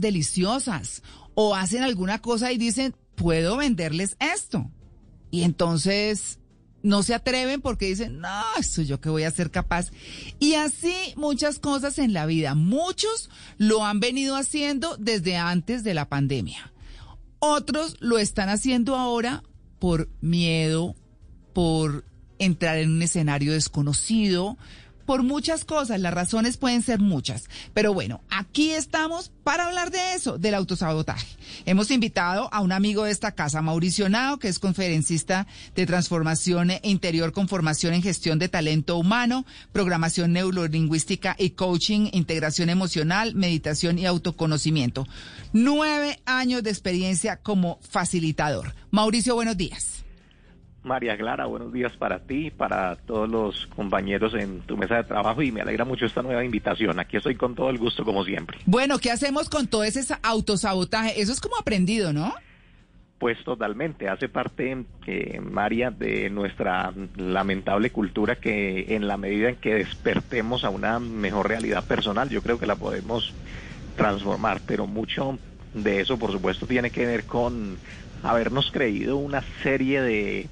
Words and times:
deliciosas 0.00 1.02
o 1.34 1.54
hacen 1.54 1.82
alguna 1.82 2.20
cosa 2.20 2.52
y 2.52 2.58
dicen, 2.58 2.94
puedo 3.14 3.56
venderles 3.56 4.16
esto. 4.20 4.70
Y 5.30 5.42
entonces 5.42 6.38
no 6.82 7.02
se 7.02 7.14
atreven 7.14 7.60
porque 7.60 7.86
dicen, 7.86 8.20
no, 8.20 8.42
eso 8.58 8.82
yo 8.82 9.00
que 9.00 9.08
voy 9.08 9.24
a 9.24 9.30
ser 9.30 9.50
capaz. 9.50 9.90
Y 10.38 10.54
así 10.54 10.94
muchas 11.16 11.58
cosas 11.58 11.98
en 11.98 12.12
la 12.12 12.26
vida. 12.26 12.54
Muchos 12.54 13.30
lo 13.58 13.84
han 13.84 14.00
venido 14.00 14.36
haciendo 14.36 14.96
desde 14.98 15.36
antes 15.36 15.82
de 15.82 15.94
la 15.94 16.08
pandemia. 16.08 16.72
Otros 17.38 17.96
lo 18.00 18.18
están 18.18 18.48
haciendo 18.48 18.96
ahora 18.96 19.42
por 19.78 20.08
miedo, 20.20 20.94
por 21.52 22.04
entrar 22.38 22.78
en 22.78 22.90
un 22.90 23.02
escenario 23.02 23.52
desconocido, 23.52 24.58
por 25.06 25.22
muchas 25.22 25.64
cosas, 25.64 26.00
las 26.00 26.14
razones 26.14 26.56
pueden 26.56 26.82
ser 26.82 27.00
muchas. 27.00 27.44
Pero 27.72 27.94
bueno, 27.94 28.22
aquí 28.30 28.70
estamos 28.70 29.30
para 29.42 29.66
hablar 29.66 29.90
de 29.90 30.14
eso, 30.14 30.38
del 30.38 30.54
autosabotaje. 30.54 31.26
Hemos 31.66 31.90
invitado 31.90 32.48
a 32.52 32.60
un 32.60 32.72
amigo 32.72 33.04
de 33.04 33.10
esta 33.10 33.32
casa, 33.32 33.62
Mauricio 33.62 34.08
Nao, 34.08 34.38
que 34.38 34.48
es 34.48 34.58
conferencista 34.58 35.46
de 35.74 35.86
transformación 35.86 36.72
interior 36.82 37.32
con 37.32 37.48
formación 37.48 37.94
en 37.94 38.02
gestión 38.02 38.38
de 38.38 38.48
talento 38.48 38.96
humano, 38.96 39.44
programación 39.72 40.32
neurolingüística 40.32 41.36
y 41.38 41.50
coaching, 41.50 42.08
integración 42.12 42.70
emocional, 42.70 43.34
meditación 43.34 43.98
y 43.98 44.06
autoconocimiento. 44.06 45.06
Nueve 45.52 46.20
años 46.24 46.62
de 46.62 46.70
experiencia 46.70 47.36
como 47.36 47.78
facilitador. 47.88 48.74
Mauricio, 48.90 49.34
buenos 49.34 49.56
días. 49.56 50.03
María 50.84 51.16
Clara, 51.16 51.46
buenos 51.46 51.72
días 51.72 51.92
para 51.96 52.20
ti, 52.20 52.50
para 52.50 52.96
todos 52.96 53.28
los 53.28 53.66
compañeros 53.68 54.34
en 54.34 54.60
tu 54.60 54.76
mesa 54.76 54.96
de 54.96 55.04
trabajo 55.04 55.42
y 55.42 55.50
me 55.50 55.62
alegra 55.62 55.84
mucho 55.84 56.04
esta 56.04 56.22
nueva 56.22 56.44
invitación. 56.44 57.00
Aquí 57.00 57.16
estoy 57.16 57.36
con 57.36 57.54
todo 57.54 57.70
el 57.70 57.78
gusto 57.78 58.04
como 58.04 58.24
siempre. 58.24 58.58
Bueno, 58.66 58.98
¿qué 58.98 59.10
hacemos 59.10 59.48
con 59.48 59.66
todo 59.66 59.82
ese 59.82 60.02
autosabotaje? 60.22 61.20
Eso 61.20 61.32
es 61.32 61.40
como 61.40 61.56
aprendido, 61.56 62.12
¿no? 62.12 62.34
Pues 63.18 63.42
totalmente, 63.44 64.08
hace 64.08 64.28
parte, 64.28 64.84
eh, 65.06 65.40
María, 65.40 65.90
de 65.90 66.28
nuestra 66.28 66.92
lamentable 67.16 67.90
cultura 67.90 68.36
que 68.36 68.94
en 68.94 69.08
la 69.08 69.16
medida 69.16 69.48
en 69.48 69.56
que 69.56 69.76
despertemos 69.76 70.64
a 70.64 70.68
una 70.68 71.00
mejor 71.00 71.48
realidad 71.48 71.84
personal, 71.84 72.28
yo 72.28 72.42
creo 72.42 72.58
que 72.58 72.66
la 72.66 72.76
podemos 72.76 73.32
transformar, 73.96 74.60
pero 74.66 74.86
mucho 74.86 75.38
de 75.72 76.00
eso, 76.00 76.18
por 76.18 76.32
supuesto, 76.32 76.66
tiene 76.66 76.90
que 76.90 77.06
ver 77.06 77.24
con 77.24 77.78
habernos 78.22 78.70
creído 78.70 79.16
una 79.16 79.42
serie 79.62 80.02
de 80.02 80.48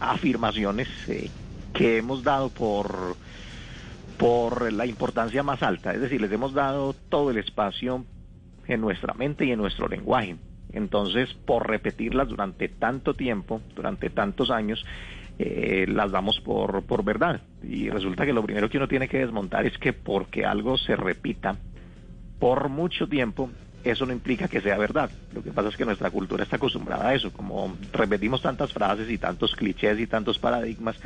afirmaciones 0.00 0.88
eh, 1.08 1.30
que 1.72 1.98
hemos 1.98 2.22
dado 2.22 2.50
por, 2.50 3.16
por 4.18 4.72
la 4.72 4.86
importancia 4.86 5.42
más 5.42 5.62
alta, 5.62 5.94
es 5.94 6.00
decir, 6.00 6.20
les 6.20 6.32
hemos 6.32 6.52
dado 6.52 6.94
todo 7.08 7.30
el 7.30 7.38
espacio 7.38 8.04
en 8.66 8.80
nuestra 8.80 9.14
mente 9.14 9.44
y 9.44 9.52
en 9.52 9.58
nuestro 9.58 9.88
lenguaje. 9.88 10.36
Entonces, 10.72 11.32
por 11.34 11.68
repetirlas 11.68 12.28
durante 12.28 12.68
tanto 12.68 13.14
tiempo, 13.14 13.60
durante 13.74 14.08
tantos 14.10 14.50
años, 14.50 14.84
eh, 15.38 15.86
las 15.88 16.10
damos 16.10 16.40
por, 16.40 16.82
por 16.84 17.04
verdad. 17.04 17.40
Y 17.62 17.90
resulta 17.90 18.24
que 18.24 18.32
lo 18.32 18.42
primero 18.42 18.68
que 18.68 18.78
uno 18.78 18.88
tiene 18.88 19.08
que 19.08 19.18
desmontar 19.18 19.66
es 19.66 19.76
que 19.78 19.92
porque 19.92 20.44
algo 20.44 20.78
se 20.78 20.96
repita 20.96 21.56
por 22.38 22.68
mucho 22.68 23.06
tiempo, 23.06 23.50
eso 23.84 24.06
no 24.06 24.12
implica 24.12 24.48
que 24.48 24.60
sea 24.60 24.76
verdad. 24.78 25.10
Lo 25.34 25.42
que 25.42 25.50
pasa 25.50 25.68
es 25.68 25.76
que 25.76 25.84
nuestra 25.84 26.10
cultura 26.10 26.44
está 26.44 26.56
acostumbrada 26.56 27.08
a 27.08 27.14
eso, 27.14 27.32
como 27.32 27.76
repetimos 27.92 28.42
tantas 28.42 28.72
frases 28.72 29.10
y 29.10 29.18
tantos 29.18 29.54
clichés 29.54 29.98
y 29.98 30.06
tantos 30.06 30.38
paradigmas, 30.38 30.96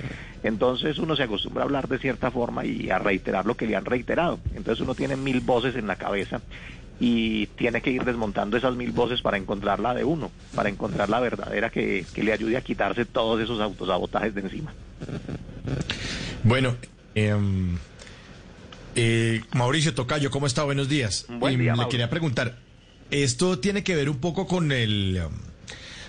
entonces 0.42 0.98
uno 0.98 1.16
se 1.16 1.24
acostumbra 1.24 1.62
a 1.62 1.64
hablar 1.64 1.88
de 1.88 1.98
cierta 1.98 2.30
forma 2.30 2.64
y 2.64 2.90
a 2.90 2.98
reiterar 2.98 3.46
lo 3.46 3.56
que 3.56 3.66
le 3.66 3.76
han 3.76 3.84
reiterado. 3.84 4.38
Entonces 4.54 4.82
uno 4.82 4.94
tiene 4.94 5.16
mil 5.16 5.40
voces 5.40 5.76
en 5.76 5.86
la 5.86 5.96
cabeza 5.96 6.40
y 6.98 7.46
tiene 7.48 7.82
que 7.82 7.90
ir 7.90 8.04
desmontando 8.04 8.56
esas 8.56 8.74
mil 8.74 8.92
voces 8.92 9.20
para 9.20 9.36
encontrar 9.36 9.80
la 9.80 9.94
de 9.94 10.04
uno, 10.04 10.30
para 10.54 10.68
encontrar 10.68 11.10
la 11.10 11.20
verdadera 11.20 11.70
que, 11.70 12.04
le 12.16 12.32
ayude 12.32 12.56
a 12.56 12.62
quitarse 12.62 13.04
todos 13.04 13.40
esos 13.40 13.60
autosabotajes 13.60 14.34
de 14.34 14.40
encima. 14.40 14.72
Bueno, 16.42 16.76
em, 17.14 17.76
eh, 18.94 19.42
Mauricio 19.52 19.94
Tocayo, 19.94 20.30
¿cómo 20.30 20.46
está? 20.46 20.64
Buenos 20.64 20.88
días. 20.88 21.26
Buen 21.28 21.58
día, 21.58 21.74
le 21.74 21.88
quería 21.88 22.08
preguntar, 22.08 22.56
esto 23.10 23.58
tiene 23.58 23.82
que 23.84 23.94
ver 23.94 24.08
un 24.10 24.18
poco 24.18 24.46
con 24.46 24.72
el, 24.72 25.22
um, 25.26 25.32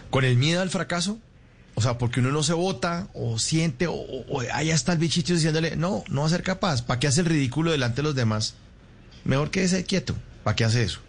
con 0.10 0.26
el 0.26 0.38
miedo 0.38 0.62
al 0.62 0.70
fracaso. 0.70 1.20
O 1.76 1.82
sea, 1.82 2.00
porque 2.00 2.22
uno 2.22 2.32
no 2.32 2.42
se 2.42 2.54
vota 2.54 3.08
o 3.14 3.38
siente 3.38 3.86
o, 3.88 4.02
ahí 4.52 4.72
está 4.72 4.94
el 4.94 4.98
bichito 4.98 5.34
diciéndole, 5.34 5.76
no, 5.76 6.04
no 6.10 6.22
va 6.22 6.28
a 6.28 6.30
ser 6.32 6.42
capaz. 6.42 6.82
¿Para 6.82 7.00
qué 7.00 7.06
hace 7.06 7.22
el 7.22 7.28
ridículo 7.28 7.72
delante 7.72 7.98
de 7.98 8.04
los 8.04 8.16
demás? 8.16 8.56
Mejor 9.26 9.52
que 9.52 9.60
quédese 9.60 9.86
quieto. 9.86 10.16
¿Para 10.44 10.56
qué 10.56 10.64
hace 10.64 10.82
eso? 10.84 11.02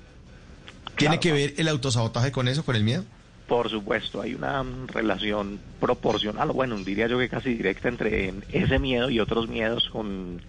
¿Tiene 0.96 1.20
que 1.20 1.32
ver 1.32 1.54
el 1.56 1.68
autosabotaje 1.68 2.32
con 2.32 2.48
eso, 2.48 2.64
con 2.64 2.76
el 2.76 2.84
miedo? 2.84 3.04
Por 3.46 3.70
supuesto, 3.70 4.20
hay 4.20 4.34
una 4.34 4.62
relación 4.88 5.58
proporcional, 5.80 6.50
bueno, 6.50 6.76
diría 6.76 7.06
yo 7.06 7.18
que 7.18 7.30
casi 7.30 7.54
directa 7.54 7.88
entre 7.88 8.34
ese 8.52 8.78
miedo 8.78 9.08
y 9.08 9.20
otros 9.20 9.48
miedos 9.48 9.88
con 9.90 10.42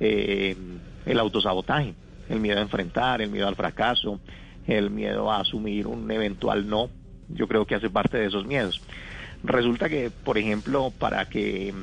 eh, 0.00 0.56
el 1.06 1.18
autosabotaje, 1.20 1.94
el 2.28 2.40
miedo 2.40 2.58
a 2.58 2.62
enfrentar, 2.62 3.22
el 3.22 3.30
miedo 3.30 3.46
al 3.46 3.54
fracaso, 3.54 4.18
el 4.66 4.90
miedo 4.90 5.30
a 5.30 5.40
asumir 5.40 5.86
un 5.86 6.10
eventual 6.10 6.68
no, 6.68 6.90
yo 7.28 7.48
creo 7.48 7.66
que 7.66 7.74
hace 7.74 7.90
parte 7.90 8.18
de 8.18 8.26
esos 8.26 8.46
miedos. 8.46 8.80
Resulta 9.42 9.88
que, 9.88 10.10
por 10.10 10.38
ejemplo, 10.38 10.92
para 10.98 11.28
que, 11.28 11.74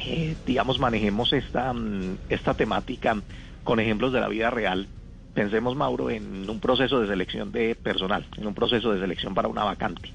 eh, 0.00 0.36
digamos, 0.46 0.78
manejemos 0.78 1.32
esta, 1.32 1.72
mm, 1.72 2.18
esta 2.28 2.54
temática 2.54 3.20
con 3.64 3.80
ejemplos 3.80 4.12
de 4.12 4.20
la 4.20 4.28
vida 4.28 4.50
real, 4.50 4.86
pensemos, 5.34 5.76
Mauro, 5.76 6.10
en 6.10 6.48
un 6.48 6.60
proceso 6.60 7.00
de 7.00 7.06
selección 7.06 7.52
de 7.52 7.74
personal, 7.74 8.26
en 8.36 8.46
un 8.46 8.54
proceso 8.54 8.92
de 8.92 9.00
selección 9.00 9.34
para 9.34 9.48
una 9.48 9.64
vacante. 9.64 10.12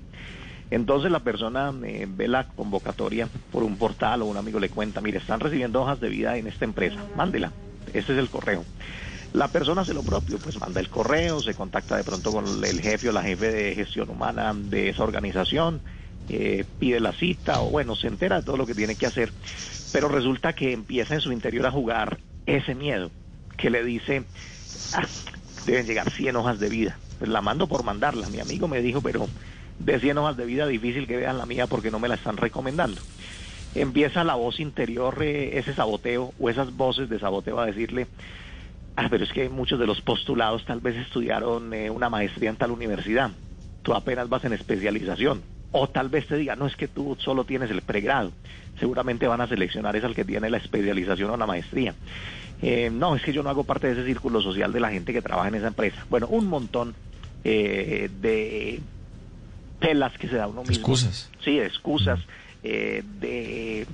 Entonces 0.69 1.11
la 1.11 1.19
persona 1.19 1.71
eh, 1.85 2.07
ve 2.09 2.27
la 2.27 2.47
convocatoria 2.47 3.27
por 3.51 3.63
un 3.63 3.77
portal 3.77 4.21
o 4.21 4.25
un 4.25 4.37
amigo 4.37 4.59
le 4.59 4.69
cuenta, 4.69 5.01
mire, 5.01 5.19
están 5.19 5.39
recibiendo 5.39 5.81
hojas 5.81 5.99
de 5.99 6.09
vida 6.09 6.37
en 6.37 6.47
esta 6.47 6.65
empresa, 6.65 6.97
mándela, 7.15 7.51
este 7.93 8.13
es 8.13 8.19
el 8.19 8.29
correo. 8.29 8.63
La 9.33 9.47
persona 9.47 9.81
hace 9.81 9.95
lo 9.95 10.03
propio, 10.03 10.37
pues 10.37 10.59
manda 10.59 10.79
el 10.79 10.89
correo, 10.89 11.41
se 11.41 11.55
contacta 11.55 11.97
de 11.97 12.03
pronto 12.03 12.31
con 12.31 12.45
el 12.63 12.81
jefe 12.81 13.09
o 13.09 13.11
la 13.11 13.23
jefe 13.23 13.51
de 13.51 13.75
gestión 13.75 14.09
humana 14.09 14.53
de 14.55 14.89
esa 14.89 15.03
organización, 15.03 15.81
eh, 16.29 16.65
pide 16.79 16.99
la 16.99 17.13
cita 17.13 17.61
o 17.61 17.71
bueno, 17.71 17.95
se 17.95 18.07
entera 18.07 18.37
de 18.37 18.43
todo 18.43 18.57
lo 18.57 18.67
que 18.67 18.75
tiene 18.75 18.95
que 18.95 19.07
hacer, 19.07 19.31
pero 19.91 20.07
resulta 20.07 20.53
que 20.53 20.71
empieza 20.71 21.15
en 21.15 21.21
su 21.21 21.31
interior 21.31 21.65
a 21.65 21.71
jugar 21.71 22.19
ese 22.45 22.75
miedo 22.75 23.09
que 23.57 23.71
le 23.71 23.83
dice, 23.83 24.23
ah, 24.93 25.07
deben 25.65 25.87
llegar 25.87 26.11
100 26.11 26.35
hojas 26.35 26.59
de 26.59 26.69
vida. 26.69 26.97
Pues 27.17 27.29
la 27.29 27.41
mando 27.41 27.67
por 27.67 27.83
mandarla. 27.83 28.29
Mi 28.29 28.39
amigo 28.39 28.67
me 28.67 28.81
dijo, 28.81 29.01
pero 29.01 29.27
de 29.79 29.99
100 29.99 30.17
hojas 30.17 30.37
de 30.37 30.45
vida 30.45 30.67
difícil 30.67 31.07
que 31.07 31.17
vean 31.17 31.37
la 31.37 31.45
mía 31.45 31.67
porque 31.67 31.91
no 31.91 31.99
me 31.99 32.07
la 32.07 32.15
están 32.15 32.37
recomendando. 32.37 33.01
Empieza 33.75 34.23
la 34.23 34.35
voz 34.35 34.59
interior, 34.59 35.23
eh, 35.23 35.57
ese 35.57 35.73
saboteo 35.73 36.33
o 36.39 36.49
esas 36.49 36.75
voces 36.75 37.09
de 37.09 37.19
saboteo 37.19 37.59
a 37.59 37.65
decirle, 37.65 38.07
Ah, 38.95 39.07
pero 39.09 39.23
es 39.23 39.31
que 39.31 39.49
muchos 39.49 39.79
de 39.79 39.87
los 39.87 40.01
postulados 40.01 40.65
tal 40.65 40.79
vez 40.79 40.95
estudiaron 40.95 41.73
eh, 41.73 41.89
una 41.89 42.09
maestría 42.09 42.49
en 42.49 42.55
tal 42.55 42.71
universidad. 42.71 43.31
Tú 43.81 43.93
apenas 43.93 44.29
vas 44.29 44.45
en 44.45 44.53
especialización. 44.53 45.41
O 45.71 45.89
tal 45.89 46.09
vez 46.09 46.27
te 46.27 46.37
diga, 46.37 46.55
no 46.55 46.67
es 46.67 46.75
que 46.75 46.87
tú 46.87 47.17
solo 47.19 47.43
tienes 47.43 47.71
el 47.71 47.81
pregrado. 47.81 48.31
Seguramente 48.79 49.27
van 49.27 49.41
a 49.41 49.47
seleccionar 49.47 49.95
es 49.95 50.03
al 50.03 50.13
que 50.13 50.23
tiene 50.23 50.49
la 50.49 50.57
especialización 50.57 51.31
o 51.31 51.37
la 51.37 51.47
maestría. 51.47 51.95
Eh, 52.61 52.91
no, 52.91 53.15
es 53.15 53.23
que 53.23 53.33
yo 53.33 53.41
no 53.41 53.49
hago 53.49 53.63
parte 53.63 53.87
de 53.87 53.93
ese 53.93 54.05
círculo 54.05 54.41
social 54.41 54.71
de 54.71 54.79
la 54.79 54.91
gente 54.91 55.11
que 55.11 55.21
trabaja 55.21 55.47
en 55.47 55.55
esa 55.55 55.67
empresa. 55.67 56.05
Bueno, 56.09 56.27
un 56.27 56.45
montón 56.45 56.93
eh, 57.43 58.09
de 58.21 58.79
telas 59.79 60.15
que 60.19 60.27
se 60.27 60.35
da 60.35 60.47
uno 60.47 60.61
mismo. 60.61 60.75
Excusas. 60.75 61.31
Sí, 61.43 61.59
excusas, 61.59 62.19
de 62.61 63.85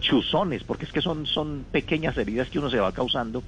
chuzones, 0.00 0.62
porque 0.62 0.84
es 0.84 0.92
que 0.92 1.00
son, 1.00 1.26
son 1.26 1.64
pequeñas 1.72 2.16
heridas 2.18 2.48
que 2.50 2.58
uno 2.58 2.70
se 2.70 2.78
va 2.78 2.92
causando 2.92 3.42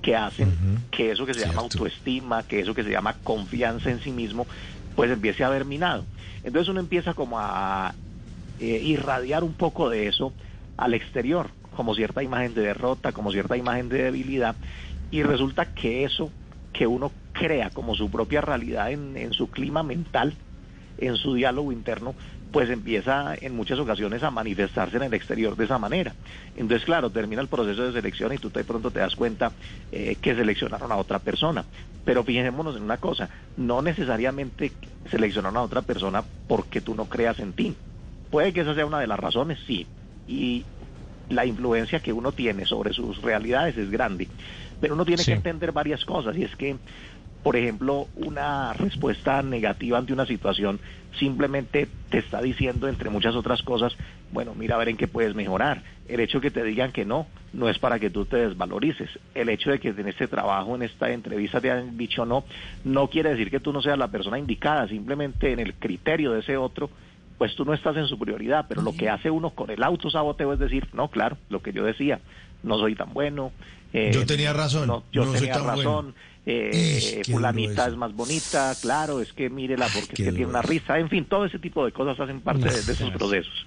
que 0.00 0.16
hacen 0.16 0.86
que 0.90 1.10
eso 1.10 1.26
que 1.26 1.34
se 1.34 1.40
llama 1.40 1.62
autoestima, 1.62 2.42
que 2.44 2.60
eso 2.60 2.74
que 2.74 2.84
se 2.84 2.90
llama 2.90 3.16
confianza 3.22 3.90
en 3.90 4.00
sí 4.00 4.10
mismo, 4.10 4.46
pues 4.94 5.10
empiece 5.10 5.44
a 5.44 5.48
haber 5.48 5.64
minado. 5.64 6.04
Entonces 6.42 6.68
uno 6.68 6.80
empieza 6.80 7.14
como 7.14 7.38
a 7.38 7.94
eh, 8.58 8.80
irradiar 8.82 9.44
un 9.44 9.54
poco 9.54 9.90
de 9.90 10.08
eso 10.08 10.32
al 10.76 10.94
exterior, 10.94 11.50
como 11.76 11.94
cierta 11.94 12.22
imagen 12.22 12.54
de 12.54 12.62
derrota, 12.62 13.12
como 13.12 13.32
cierta 13.32 13.56
imagen 13.56 13.88
de 13.88 14.04
debilidad, 14.04 14.56
y 15.10 15.22
resulta 15.22 15.66
que 15.66 16.04
eso 16.04 16.32
que 16.72 16.86
uno 16.86 17.12
crea 17.32 17.70
como 17.70 17.94
su 17.94 18.10
propia 18.10 18.40
realidad 18.40 18.90
en, 18.90 19.16
en 19.16 19.32
su 19.32 19.50
clima 19.50 19.82
mental, 19.82 20.34
en 20.98 21.16
su 21.16 21.34
diálogo 21.34 21.72
interno, 21.72 22.14
pues 22.50 22.70
empieza 22.70 23.34
en 23.40 23.54
muchas 23.54 23.78
ocasiones 23.78 24.22
a 24.22 24.30
manifestarse 24.30 24.96
en 24.96 25.02
el 25.02 25.14
exterior 25.14 25.56
de 25.56 25.64
esa 25.64 25.78
manera. 25.78 26.14
Entonces, 26.56 26.84
claro, 26.84 27.10
termina 27.10 27.42
el 27.42 27.48
proceso 27.48 27.84
de 27.84 27.92
selección 27.92 28.32
y 28.32 28.38
tú 28.38 28.50
de 28.50 28.64
pronto 28.64 28.90
te 28.90 29.00
das 29.00 29.16
cuenta 29.16 29.52
eh, 29.92 30.16
que 30.20 30.34
seleccionaron 30.34 30.90
a 30.90 30.96
otra 30.96 31.18
persona. 31.18 31.64
Pero 32.04 32.24
fijémonos 32.24 32.76
en 32.76 32.82
una 32.82 32.96
cosa, 32.96 33.28
no 33.56 33.82
necesariamente 33.82 34.72
seleccionaron 35.10 35.58
a 35.58 35.62
otra 35.62 35.82
persona 35.82 36.24
porque 36.46 36.80
tú 36.80 36.94
no 36.94 37.04
creas 37.04 37.38
en 37.38 37.52
ti. 37.52 37.74
Puede 38.30 38.52
que 38.52 38.62
esa 38.62 38.74
sea 38.74 38.86
una 38.86 39.00
de 39.00 39.06
las 39.06 39.20
razones, 39.20 39.58
sí. 39.66 39.86
Y 40.26 40.64
la 41.28 41.44
influencia 41.44 42.00
que 42.00 42.12
uno 42.12 42.32
tiene 42.32 42.64
sobre 42.64 42.94
sus 42.94 43.20
realidades 43.20 43.76
es 43.76 43.90
grande. 43.90 44.26
Pero 44.80 44.94
uno 44.94 45.04
tiene 45.04 45.24
que 45.24 45.32
entender 45.32 45.72
varias 45.72 46.04
cosas 46.04 46.36
y 46.36 46.44
es 46.44 46.54
que 46.56 46.76
por 47.48 47.56
ejemplo, 47.56 48.08
una 48.14 48.74
respuesta 48.74 49.40
negativa 49.40 49.96
ante 49.96 50.12
una 50.12 50.26
situación 50.26 50.80
simplemente 51.18 51.88
te 52.10 52.18
está 52.18 52.42
diciendo, 52.42 52.88
entre 52.88 53.08
muchas 53.08 53.34
otras 53.34 53.62
cosas, 53.62 53.96
bueno, 54.32 54.54
mira 54.54 54.74
a 54.74 54.78
ver 54.78 54.90
en 54.90 54.98
qué 54.98 55.08
puedes 55.08 55.34
mejorar. 55.34 55.82
El 56.08 56.20
hecho 56.20 56.40
de 56.40 56.42
que 56.42 56.50
te 56.50 56.62
digan 56.62 56.92
que 56.92 57.06
no, 57.06 57.26
no 57.54 57.70
es 57.70 57.78
para 57.78 57.98
que 57.98 58.10
tú 58.10 58.26
te 58.26 58.36
desvalorices. 58.36 59.08
El 59.34 59.48
hecho 59.48 59.70
de 59.70 59.80
que 59.80 59.88
en 59.88 60.08
este 60.08 60.28
trabajo, 60.28 60.74
en 60.74 60.82
esta 60.82 61.10
entrevista 61.10 61.58
te 61.58 61.70
han 61.70 61.96
dicho 61.96 62.26
no, 62.26 62.44
no 62.84 63.08
quiere 63.08 63.30
decir 63.30 63.50
que 63.50 63.60
tú 63.60 63.72
no 63.72 63.80
seas 63.80 63.96
la 63.96 64.08
persona 64.08 64.38
indicada, 64.38 64.86
simplemente 64.86 65.50
en 65.50 65.60
el 65.60 65.72
criterio 65.72 66.32
de 66.32 66.40
ese 66.40 66.58
otro, 66.58 66.90
pues 67.38 67.56
tú 67.56 67.64
no 67.64 67.72
estás 67.72 67.96
en 67.96 68.08
su 68.08 68.18
prioridad, 68.18 68.66
pero 68.68 68.82
lo 68.82 68.94
que 68.94 69.08
hace 69.08 69.30
uno 69.30 69.52
con 69.52 69.70
el 69.70 69.82
autosaboteo 69.82 70.52
es 70.52 70.58
decir, 70.58 70.86
no, 70.92 71.08
claro, 71.08 71.38
lo 71.48 71.62
que 71.62 71.72
yo 71.72 71.82
decía, 71.82 72.20
no 72.62 72.76
soy 72.76 72.94
tan 72.94 73.14
bueno. 73.14 73.52
Eh, 73.94 74.10
yo 74.12 74.26
tenía 74.26 74.52
razón. 74.52 74.86
No, 74.86 75.04
yo 75.12 75.24
tenía 75.32 75.54
razón. 75.54 76.14
Eh, 76.46 77.22
fulanita 77.30 77.88
es 77.88 77.96
más 77.96 78.14
bonita, 78.14 78.74
claro, 78.80 79.20
es 79.20 79.32
que 79.32 79.50
mírela 79.50 79.86
porque 79.86 80.00
es 80.00 80.08
que 80.08 80.22
tiene 80.30 80.46
una 80.46 80.62
risa, 80.62 80.98
en 80.98 81.10
fin, 81.10 81.26
todo 81.26 81.44
ese 81.44 81.58
tipo 81.58 81.84
de 81.84 81.92
cosas 81.92 82.18
hacen 82.20 82.40
parte 82.40 82.70
de, 82.70 82.82
de 82.82 82.92
esos 82.92 83.10
procesos. 83.10 83.66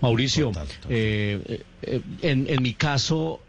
Mauricio, 0.00 0.52
eh, 0.88 1.62
eh, 1.82 2.00
en, 2.22 2.46
en 2.48 2.62
mi 2.62 2.74
caso, 2.74 3.40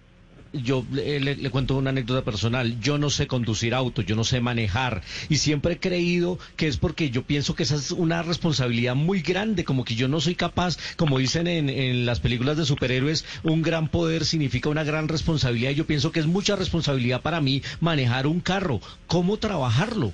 yo 0.63 0.85
le, 0.91 1.49
cuento 1.49 1.75
una 1.75 1.89
anécdota 1.91 2.23
personal. 2.23 2.79
Yo 2.79 2.97
no 2.97 3.09
sé 3.09 3.27
conducir 3.27 3.73
auto, 3.73 4.01
yo 4.01 4.15
no 4.15 4.23
sé 4.23 4.39
manejar. 4.41 5.01
Y 5.29 5.37
siempre 5.37 5.73
he 5.73 5.79
creído 5.79 6.39
que 6.55 6.67
es 6.67 6.77
porque 6.77 7.09
yo 7.09 7.23
pienso 7.23 7.55
que 7.55 7.63
esa 7.63 7.75
es 7.75 7.91
una 7.91 8.21
responsabilidad 8.23 8.95
muy 8.95 9.21
grande, 9.21 9.63
como 9.63 9.85
que 9.85 9.95
yo 9.95 10.07
no 10.07 10.19
soy 10.19 10.35
capaz, 10.35 10.77
como 10.95 11.17
dicen 11.17 11.47
en, 11.47 12.05
las 12.05 12.19
películas 12.19 12.57
de 12.57 12.65
superhéroes, 12.65 13.25
un 13.43 13.61
gran 13.61 13.87
poder 13.87 14.25
significa 14.25 14.69
una 14.69 14.83
gran 14.83 15.07
responsabilidad. 15.07 15.71
Yo 15.71 15.85
pienso 15.85 16.11
que 16.11 16.19
es 16.19 16.27
mucha 16.27 16.55
responsabilidad 16.55 17.21
para 17.21 17.41
mí 17.41 17.61
manejar 17.79 18.27
un 18.27 18.39
carro. 18.39 18.79
¿Cómo 19.07 19.37
trabajarlo? 19.37 20.13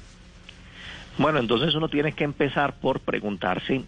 Bueno, 1.18 1.40
entonces 1.40 1.76
uno 1.76 1.90
tiene 1.90 2.14
que 2.14 2.24
empezar 2.24 2.80
por 2.80 3.00
preguntarse 3.00 3.84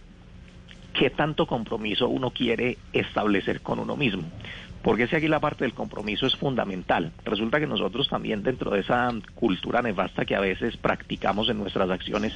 qué 0.95 1.09
tanto 1.09 1.45
compromiso 1.45 2.07
uno 2.07 2.31
quiere 2.31 2.77
establecer 2.93 3.61
con 3.61 3.79
uno 3.79 3.95
mismo. 3.95 4.23
Porque 4.85 5.07
si 5.07 5.15
aquí 5.15 5.27
la 5.27 5.39
parte 5.39 5.63
del 5.63 5.73
compromiso 5.73 6.27
es 6.27 6.35
fundamental. 6.35 7.11
Resulta 7.25 7.59
que 7.59 7.65
nosotros 7.65 8.07
también 8.07 8.43
dentro 8.43 8.69
de 8.69 8.81
esa 8.81 9.11
cultura 9.33 9.81
nefasta 9.81 10.25
que 10.25 10.35
a 10.35 10.39
veces 10.39 10.77
practicamos 10.77 11.49
en 11.49 11.57
nuestras 11.57 11.89
acciones 11.89 12.33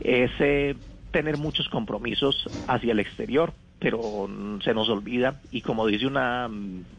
es 0.00 0.30
eh, 0.38 0.76
tener 1.10 1.36
muchos 1.36 1.68
compromisos 1.68 2.48
hacia 2.66 2.92
el 2.92 3.00
exterior, 3.00 3.52
pero 3.80 4.26
se 4.64 4.72
nos 4.72 4.88
olvida 4.88 5.42
y 5.50 5.60
como 5.60 5.86
dice 5.86 6.06
una, 6.06 6.48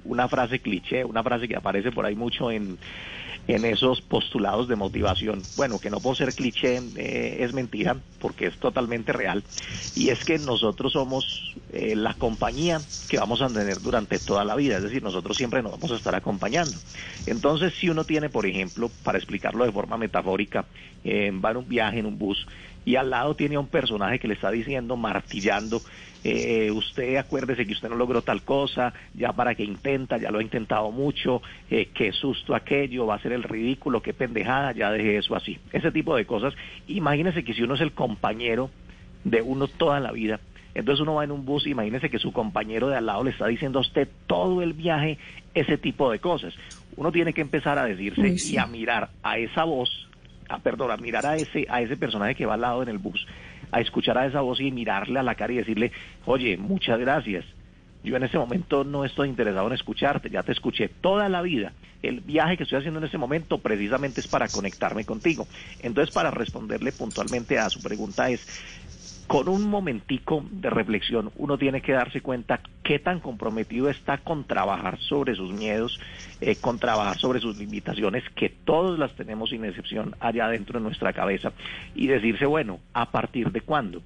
una 0.03 0.27
frase 0.27 0.59
cliché, 0.59 1.03
una 1.03 1.23
frase 1.23 1.47
que 1.47 1.55
aparece 1.55 1.91
por 1.91 2.05
ahí 2.05 2.15
mucho 2.15 2.51
en, 2.51 2.77
en 3.47 3.65
esos 3.65 4.01
postulados 4.01 4.67
de 4.67 4.75
motivación. 4.75 5.41
Bueno, 5.55 5.79
que 5.79 5.89
no 5.89 5.99
por 5.99 6.15
ser 6.15 6.33
cliché 6.33 6.81
eh, 6.95 7.37
es 7.41 7.53
mentira, 7.53 7.97
porque 8.19 8.47
es 8.47 8.57
totalmente 8.57 9.13
real. 9.13 9.43
Y 9.95 10.09
es 10.09 10.23
que 10.25 10.39
nosotros 10.39 10.93
somos 10.93 11.55
eh, 11.71 11.95
la 11.95 12.13
compañía 12.15 12.79
que 13.07 13.19
vamos 13.19 13.41
a 13.41 13.47
tener 13.47 13.81
durante 13.81 14.19
toda 14.19 14.43
la 14.45 14.55
vida, 14.55 14.77
es 14.77 14.83
decir, 14.83 15.03
nosotros 15.03 15.37
siempre 15.37 15.61
nos 15.61 15.73
vamos 15.73 15.91
a 15.91 15.95
estar 15.95 16.15
acompañando. 16.15 16.75
Entonces, 17.25 17.73
si 17.79 17.89
uno 17.89 18.03
tiene, 18.03 18.29
por 18.29 18.45
ejemplo, 18.45 18.89
para 19.03 19.17
explicarlo 19.17 19.65
de 19.65 19.71
forma 19.71 19.97
metafórica, 19.97 20.65
eh, 21.03 21.31
va 21.31 21.51
en 21.51 21.57
un 21.57 21.69
viaje 21.69 21.99
en 21.99 22.07
un 22.07 22.17
bus 22.17 22.45
y 22.85 22.95
al 22.95 23.09
lado 23.09 23.35
tiene 23.35 23.55
a 23.55 23.59
un 23.59 23.67
personaje 23.67 24.19
que 24.19 24.27
le 24.27 24.35
está 24.35 24.51
diciendo, 24.51 24.95
martillando, 24.95 25.81
eh, 26.27 26.71
usted 26.71 27.17
acuérdese 27.17 27.67
que 27.67 27.73
usted 27.73 27.87
no 27.87 27.95
logró 27.95 28.23
tal 28.23 28.41
cosa, 28.41 28.91
ya 29.13 29.31
para 29.31 29.53
que 29.53 29.63
intenta, 29.63 30.17
ya 30.17 30.31
lo 30.31 30.39
ha 30.39 30.41
intentado 30.41 30.89
mucho, 30.89 31.43
eh, 31.69 31.89
qué 31.93 32.11
susto 32.11 32.55
aquello, 32.55 33.05
va 33.05 33.13
a 33.13 33.21
ser 33.21 33.31
el 33.31 33.43
ridículo, 33.43 34.01
qué 34.01 34.11
pendejada, 34.11 34.71
ya 34.71 34.89
deje 34.89 35.17
eso 35.17 35.35
así. 35.35 35.59
Ese 35.71 35.91
tipo 35.91 36.15
de 36.15 36.25
cosas. 36.25 36.55
Imagínese 36.87 37.43
que 37.43 37.53
si 37.53 37.61
uno 37.61 37.75
es 37.75 37.81
el 37.81 37.91
compañero 37.91 38.71
de 39.23 39.43
uno 39.43 39.67
toda 39.67 39.99
la 39.99 40.11
vida, 40.11 40.39
entonces 40.73 41.03
uno 41.03 41.13
va 41.13 41.25
en 41.25 41.31
un 41.31 41.45
bus, 41.45 41.67
imagínese 41.67 42.09
que 42.09 42.17
su 42.17 42.33
compañero 42.33 42.89
de 42.89 42.95
al 42.95 43.05
lado 43.05 43.23
le 43.23 43.29
está 43.29 43.45
diciendo 43.45 43.77
a 43.77 43.83
usted 43.83 44.09
todo 44.25 44.63
el 44.63 44.73
viaje 44.73 45.19
ese 45.53 45.77
tipo 45.77 46.09
de 46.09 46.17
cosas. 46.17 46.55
Uno 46.97 47.11
tiene 47.11 47.33
que 47.33 47.41
empezar 47.41 47.77
a 47.77 47.85
decirse 47.85 48.35
y 48.51 48.57
a 48.57 48.65
mirar 48.65 49.11
a 49.21 49.37
esa 49.37 49.63
voz 49.63 50.09
a, 50.49 50.59
perdón, 50.59 50.91
a 50.91 50.97
mirar 50.97 51.25
a 51.25 51.35
ese, 51.35 51.65
a 51.69 51.81
ese 51.81 51.97
personaje 51.97 52.35
que 52.35 52.45
va 52.45 52.55
al 52.55 52.61
lado 52.61 52.83
en 52.83 52.89
el 52.89 52.97
bus, 52.97 53.25
a 53.71 53.81
escuchar 53.81 54.17
a 54.17 54.25
esa 54.25 54.41
voz 54.41 54.59
y 54.59 54.71
mirarle 54.71 55.19
a 55.19 55.23
la 55.23 55.35
cara 55.35 55.53
y 55.53 55.57
decirle, 55.57 55.91
oye, 56.25 56.57
muchas 56.57 56.99
gracias. 56.99 57.45
Yo 58.03 58.15
en 58.15 58.23
ese 58.23 58.37
momento 58.37 58.83
no 58.83 59.03
estoy 59.03 59.29
interesado 59.29 59.65
en 59.65 59.73
escucharte, 59.73 60.29
ya 60.29 60.43
te 60.43 60.51
escuché 60.51 60.89
toda 61.01 61.27
la 61.27 61.41
vida. 61.41 61.73
El 62.03 62.21
viaje 62.21 62.55
que 62.55 62.63
estoy 62.63 62.77
haciendo 62.77 62.99
en 62.99 63.05
ese 63.05 63.17
momento 63.17 63.57
precisamente 63.57 64.21
es 64.21 64.27
para 64.27 64.47
conectarme 64.47 65.05
contigo. 65.05 65.47
Entonces, 65.79 66.13
para 66.13 66.29
responderle 66.29 66.91
puntualmente 66.91 67.57
a 67.57 67.67
su 67.71 67.81
pregunta 67.81 68.29
es, 68.29 68.45
con 69.27 69.49
un 69.49 69.67
momentico 69.67 70.45
de 70.51 70.69
reflexión 70.69 71.31
uno 71.37 71.57
tiene 71.57 71.81
que 71.81 71.93
darse 71.93 72.21
cuenta 72.21 72.59
qué 72.83 72.99
tan 72.99 73.19
comprometido 73.19 73.89
está 73.89 74.19
con 74.19 74.43
trabajar 74.43 74.99
sobre 74.99 75.35
sus 75.35 75.51
miedos, 75.51 75.99
eh, 76.41 76.55
con 76.55 76.79
trabajar 76.79 77.17
sobre 77.17 77.39
sus 77.39 77.57
limitaciones, 77.57 78.23
que 78.35 78.49
todos 78.49 78.99
las 78.99 79.15
tenemos 79.15 79.49
sin 79.49 79.65
excepción 79.65 80.15
allá 80.19 80.47
dentro 80.49 80.79
de 80.79 80.85
nuestra 80.85 81.13
cabeza, 81.13 81.53
y 81.95 82.07
decirse, 82.07 82.45
bueno, 82.45 82.79
¿a 82.93 83.11
partir 83.11 83.51
de 83.51 83.61
cuándo? 83.61 84.01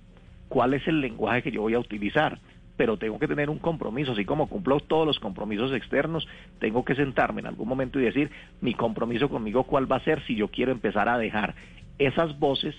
¿Cuál 0.48 0.74
es 0.74 0.88
el 0.88 1.01
lenguaje 1.01 1.44
que 1.44 1.51
yo 1.51 1.62
voy 1.62 1.74
a 1.74 1.80
utilizar? 1.80 2.39
pero 2.77 2.95
tengo 2.95 3.19
que 3.19 3.27
tener 3.27 3.50
un 3.50 3.60
compromiso, 3.60 4.13
así 4.13 4.24
como 4.24 4.48
cumplo 4.48 4.80
todos 4.80 5.06
los 5.06 5.19
compromisos 5.19 5.74
externos, 5.74 6.25
tengo 6.60 6.86
que 6.86 6.95
sentarme 6.95 7.42
en 7.42 7.48
algún 7.48 7.68
momento 7.68 8.00
y 8.00 8.04
decir, 8.04 8.31
mi 8.62 8.74
compromiso 8.74 9.27
conmigo 9.27 9.65
cuál 9.65 9.92
va 9.92 9.98
a 9.98 10.04
ser 10.06 10.25
si 10.25 10.38
yo 10.38 10.48
quiero 10.48 10.72
empezar 10.72 11.10
a 11.10 11.18
dejar 11.18 11.56
esas 11.98 12.39
voces 12.39 12.74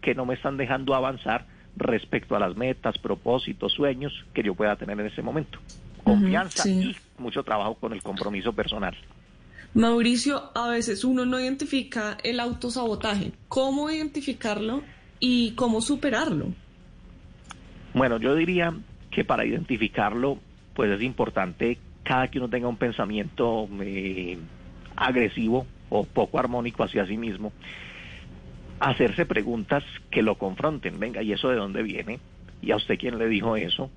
que 0.00 0.16
no 0.16 0.26
me 0.26 0.34
están 0.34 0.56
dejando 0.56 0.92
avanzar 0.92 1.46
respecto 1.76 2.36
a 2.36 2.38
las 2.38 2.56
metas, 2.56 2.98
propósitos, 2.98 3.72
sueños 3.72 4.12
que 4.32 4.42
yo 4.42 4.54
pueda 4.54 4.76
tener 4.76 4.98
en 5.00 5.06
ese 5.06 5.22
momento. 5.22 5.58
Confianza 6.02 6.68
y 6.68 6.94
mucho 7.18 7.42
trabajo 7.42 7.74
con 7.74 7.92
el 7.92 8.02
compromiso 8.02 8.52
personal. 8.52 8.94
Mauricio, 9.74 10.50
a 10.54 10.68
veces 10.68 11.04
uno 11.04 11.24
no 11.24 11.40
identifica 11.40 12.16
el 12.22 12.38
autosabotaje. 12.38 13.32
¿Cómo 13.48 13.90
identificarlo 13.90 14.82
y 15.18 15.52
cómo 15.52 15.80
superarlo? 15.80 16.52
Bueno, 17.92 18.18
yo 18.18 18.36
diría 18.36 18.72
que 19.10 19.24
para 19.24 19.44
identificarlo, 19.44 20.38
pues 20.74 20.90
es 20.90 21.02
importante 21.02 21.78
cada 22.04 22.28
que 22.28 22.38
uno 22.38 22.48
tenga 22.48 22.68
un 22.68 22.76
pensamiento 22.76 23.68
eh, 23.80 24.38
agresivo 24.94 25.66
o 25.88 26.04
poco 26.04 26.38
armónico 26.38 26.84
hacia 26.84 27.06
sí 27.06 27.16
mismo, 27.16 27.52
hacerse 28.80 29.26
preguntas 29.26 29.84
que 30.10 30.22
lo 30.22 30.36
confronten. 30.36 30.98
Venga, 30.98 31.22
¿y 31.22 31.32
eso 31.32 31.48
de 31.48 31.56
dónde 31.56 31.82
viene? 31.82 32.18
¿Y 32.62 32.70
a 32.70 32.76
usted 32.76 32.98
quién 32.98 33.18
le 33.18 33.28
dijo 33.28 33.56
eso? 33.56 33.90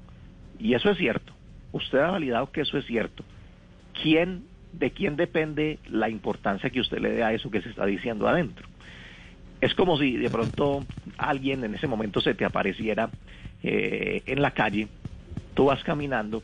Y 0.59 0.73
eso 0.73 0.89
es 0.89 0.97
cierto. 0.97 1.33
Usted 1.71 1.99
ha 1.99 2.11
validado 2.11 2.51
que 2.51 2.61
eso 2.61 2.77
es 2.77 2.85
cierto. 2.85 3.23
¿Quién, 4.01 4.43
de 4.73 4.91
quién 4.91 5.15
depende 5.15 5.79
la 5.89 6.09
importancia 6.09 6.69
que 6.69 6.79
usted 6.79 6.99
le 6.99 7.11
dé 7.11 7.23
a 7.23 7.33
eso 7.33 7.51
que 7.51 7.61
se 7.61 7.69
está 7.69 7.85
diciendo 7.85 8.27
adentro? 8.27 8.67
Es 9.59 9.73
como 9.73 9.97
si 9.97 10.17
de 10.17 10.29
pronto 10.29 10.85
alguien 11.17 11.63
en 11.63 11.73
ese 11.73 11.87
momento 11.87 12.21
se 12.21 12.35
te 12.35 12.45
apareciera 12.45 13.09
eh, 13.63 14.21
en 14.25 14.41
la 14.41 14.51
calle, 14.51 14.87
tú 15.55 15.65
vas 15.65 15.83
caminando, 15.83 16.43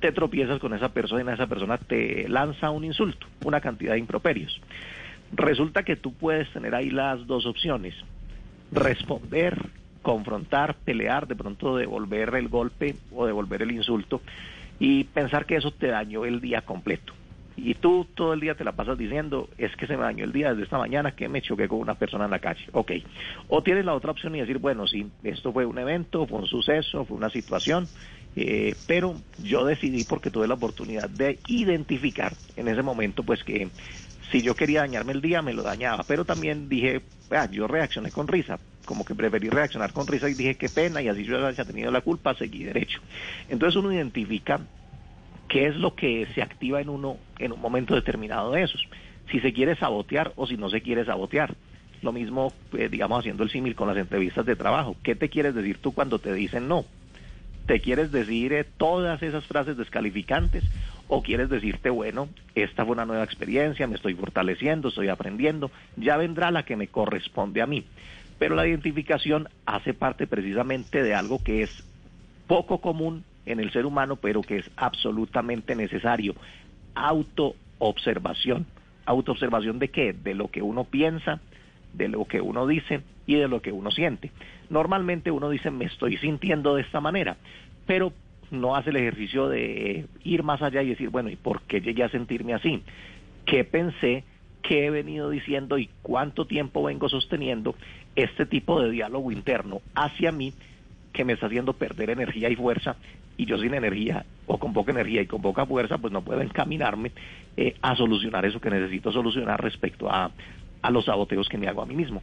te 0.00 0.10
tropiezas 0.12 0.58
con 0.58 0.74
esa 0.74 0.88
persona 0.92 1.30
y 1.30 1.34
esa 1.34 1.46
persona 1.46 1.78
te 1.78 2.28
lanza 2.28 2.70
un 2.70 2.84
insulto, 2.84 3.26
una 3.44 3.60
cantidad 3.60 3.92
de 3.92 4.00
improperios. 4.00 4.60
Resulta 5.32 5.84
que 5.84 5.96
tú 5.96 6.12
puedes 6.12 6.50
tener 6.52 6.74
ahí 6.74 6.90
las 6.90 7.26
dos 7.26 7.46
opciones. 7.46 7.94
Responder, 8.72 9.56
confrontar, 10.02 10.74
pelear, 10.76 11.26
de 11.26 11.36
pronto 11.36 11.76
devolver 11.76 12.34
el 12.34 12.48
golpe 12.48 12.96
o 13.12 13.26
devolver 13.26 13.62
el 13.62 13.72
insulto 13.72 14.20
y 14.78 15.04
pensar 15.04 15.46
que 15.46 15.56
eso 15.56 15.70
te 15.70 15.88
dañó 15.88 16.24
el 16.24 16.40
día 16.40 16.62
completo. 16.62 17.12
Y 17.56 17.74
tú 17.74 18.06
todo 18.14 18.32
el 18.32 18.40
día 18.40 18.54
te 18.54 18.64
la 18.64 18.72
pasas 18.72 18.96
diciendo, 18.96 19.50
es 19.58 19.76
que 19.76 19.86
se 19.86 19.96
me 19.96 20.04
dañó 20.04 20.24
el 20.24 20.32
día 20.32 20.50
desde 20.50 20.62
esta 20.62 20.78
mañana 20.78 21.12
que 21.12 21.28
me 21.28 21.42
choqué 21.42 21.68
con 21.68 21.78
una 21.80 21.94
persona 21.94 22.24
en 22.24 22.30
la 22.30 22.38
calle. 22.38 22.64
Ok. 22.72 22.92
O 23.48 23.62
tienes 23.62 23.84
la 23.84 23.94
otra 23.94 24.12
opción 24.12 24.34
y 24.34 24.40
decir, 24.40 24.58
bueno, 24.58 24.86
sí, 24.86 25.06
esto 25.24 25.52
fue 25.52 25.66
un 25.66 25.78
evento, 25.78 26.26
fue 26.26 26.38
un 26.38 26.46
suceso, 26.46 27.04
fue 27.04 27.18
una 27.18 27.28
situación, 27.28 27.86
eh, 28.34 28.74
pero 28.86 29.14
yo 29.42 29.66
decidí 29.66 30.04
porque 30.04 30.30
tuve 30.30 30.48
la 30.48 30.54
oportunidad 30.54 31.10
de 31.10 31.38
identificar 31.48 32.32
en 32.56 32.68
ese 32.68 32.82
momento 32.82 33.24
pues 33.24 33.44
que 33.44 33.68
si 34.30 34.42
yo 34.42 34.54
quería 34.54 34.80
dañarme 34.80 35.12
el 35.12 35.20
día, 35.20 35.42
me 35.42 35.52
lo 35.52 35.62
dañaba. 35.62 36.04
Pero 36.06 36.24
también 36.24 36.68
dije, 36.68 37.02
ah, 37.30 37.48
yo 37.50 37.66
reaccioné 37.66 38.10
con 38.10 38.28
risa, 38.28 38.58
como 38.84 39.04
que 39.04 39.14
preferí 39.14 39.48
reaccionar 39.48 39.92
con 39.92 40.06
risa 40.06 40.28
y 40.28 40.34
dije, 40.34 40.56
qué 40.56 40.68
pena, 40.68 41.02
y 41.02 41.08
así 41.08 41.24
yo 41.24 41.44
haya 41.44 41.64
tenido 41.64 41.90
la 41.90 42.00
culpa, 42.00 42.34
seguí 42.34 42.64
derecho. 42.64 43.00
Entonces 43.48 43.76
uno 43.76 43.92
identifica 43.92 44.60
qué 45.48 45.66
es 45.66 45.76
lo 45.76 45.94
que 45.94 46.26
se 46.34 46.42
activa 46.42 46.80
en 46.80 46.88
uno 46.88 47.18
en 47.38 47.52
un 47.52 47.60
momento 47.60 47.94
determinado 47.94 48.52
de 48.52 48.62
esos. 48.62 48.86
Si 49.30 49.40
se 49.40 49.52
quiere 49.52 49.76
sabotear 49.76 50.32
o 50.36 50.46
si 50.46 50.56
no 50.56 50.70
se 50.70 50.80
quiere 50.80 51.04
sabotear. 51.04 51.54
Lo 52.02 52.12
mismo, 52.12 52.52
eh, 52.72 52.88
digamos, 52.88 53.18
haciendo 53.18 53.42
el 53.42 53.50
símil 53.50 53.74
con 53.74 53.86
las 53.86 53.96
entrevistas 53.96 54.46
de 54.46 54.56
trabajo. 54.56 54.96
¿Qué 55.02 55.14
te 55.14 55.28
quieres 55.28 55.54
decir 55.54 55.78
tú 55.78 55.92
cuando 55.92 56.18
te 56.18 56.32
dicen 56.32 56.66
no? 56.66 56.86
¿Te 57.66 57.80
quieres 57.80 58.10
decir 58.10 58.54
eh, 58.54 58.64
todas 58.64 59.22
esas 59.22 59.44
frases 59.44 59.76
descalificantes 59.76 60.64
o 61.12 61.22
quieres 61.22 61.50
decirte, 61.50 61.90
bueno, 61.90 62.28
esta 62.54 62.84
fue 62.84 62.92
una 62.92 63.04
nueva 63.04 63.24
experiencia, 63.24 63.88
me 63.88 63.96
estoy 63.96 64.14
fortaleciendo, 64.14 64.88
estoy 64.88 65.08
aprendiendo, 65.08 65.72
ya 65.96 66.16
vendrá 66.16 66.52
la 66.52 66.62
que 66.62 66.76
me 66.76 66.86
corresponde 66.86 67.60
a 67.60 67.66
mí. 67.66 67.84
Pero 68.38 68.54
la 68.54 68.66
identificación 68.66 69.48
hace 69.66 69.92
parte 69.92 70.28
precisamente 70.28 71.02
de 71.02 71.14
algo 71.14 71.42
que 71.42 71.62
es 71.62 71.84
poco 72.46 72.80
común 72.80 73.24
en 73.44 73.58
el 73.58 73.72
ser 73.72 73.86
humano, 73.86 74.16
pero 74.16 74.40
que 74.40 74.58
es 74.58 74.70
absolutamente 74.76 75.74
necesario. 75.74 76.36
Autoobservación. 76.94 78.66
¿Autoobservación 79.04 79.80
de 79.80 79.88
qué? 79.88 80.12
De 80.12 80.34
lo 80.34 80.48
que 80.48 80.62
uno 80.62 80.84
piensa, 80.84 81.40
de 81.92 82.06
lo 82.06 82.24
que 82.26 82.40
uno 82.40 82.68
dice 82.68 83.00
y 83.26 83.34
de 83.34 83.48
lo 83.48 83.60
que 83.60 83.72
uno 83.72 83.90
siente. 83.90 84.30
Normalmente 84.68 85.32
uno 85.32 85.50
dice, 85.50 85.72
me 85.72 85.86
estoy 85.86 86.18
sintiendo 86.18 86.76
de 86.76 86.82
esta 86.82 87.00
manera, 87.00 87.36
pero 87.84 88.12
no 88.50 88.76
hace 88.76 88.90
el 88.90 88.96
ejercicio 88.96 89.48
de 89.48 90.06
ir 90.24 90.42
más 90.42 90.62
allá 90.62 90.82
y 90.82 90.90
decir, 90.90 91.10
bueno, 91.10 91.30
¿y 91.30 91.36
por 91.36 91.62
qué 91.62 91.80
llegué 91.80 92.04
a 92.04 92.08
sentirme 92.08 92.54
así? 92.54 92.82
¿Qué 93.46 93.64
pensé? 93.64 94.24
¿Qué 94.62 94.86
he 94.86 94.90
venido 94.90 95.30
diciendo 95.30 95.78
y 95.78 95.88
cuánto 96.02 96.46
tiempo 96.46 96.82
vengo 96.82 97.08
sosteniendo 97.08 97.74
este 98.16 98.46
tipo 98.46 98.80
de 98.80 98.90
diálogo 98.90 99.32
interno 99.32 99.80
hacia 99.94 100.32
mí 100.32 100.52
que 101.12 101.24
me 101.24 101.32
está 101.32 101.46
haciendo 101.46 101.72
perder 101.72 102.10
energía 102.10 102.50
y 102.50 102.56
fuerza 102.56 102.96
y 103.36 103.46
yo 103.46 103.58
sin 103.58 103.74
energía 103.74 104.26
o 104.46 104.58
con 104.58 104.72
poca 104.72 104.92
energía 104.92 105.22
y 105.22 105.26
con 105.26 105.40
poca 105.40 105.64
fuerza 105.64 105.98
pues 105.98 106.12
no 106.12 106.22
puedo 106.22 106.40
encaminarme 106.42 107.12
eh, 107.56 107.74
a 107.80 107.96
solucionar 107.96 108.44
eso 108.44 108.60
que 108.60 108.70
necesito 108.70 109.10
solucionar 109.10 109.62
respecto 109.62 110.10
a, 110.10 110.30
a 110.82 110.90
los 110.90 111.06
saboteos 111.06 111.48
que 111.48 111.58
me 111.58 111.68
hago 111.68 111.82
a 111.82 111.86
mí 111.86 111.94
mismo. 111.94 112.22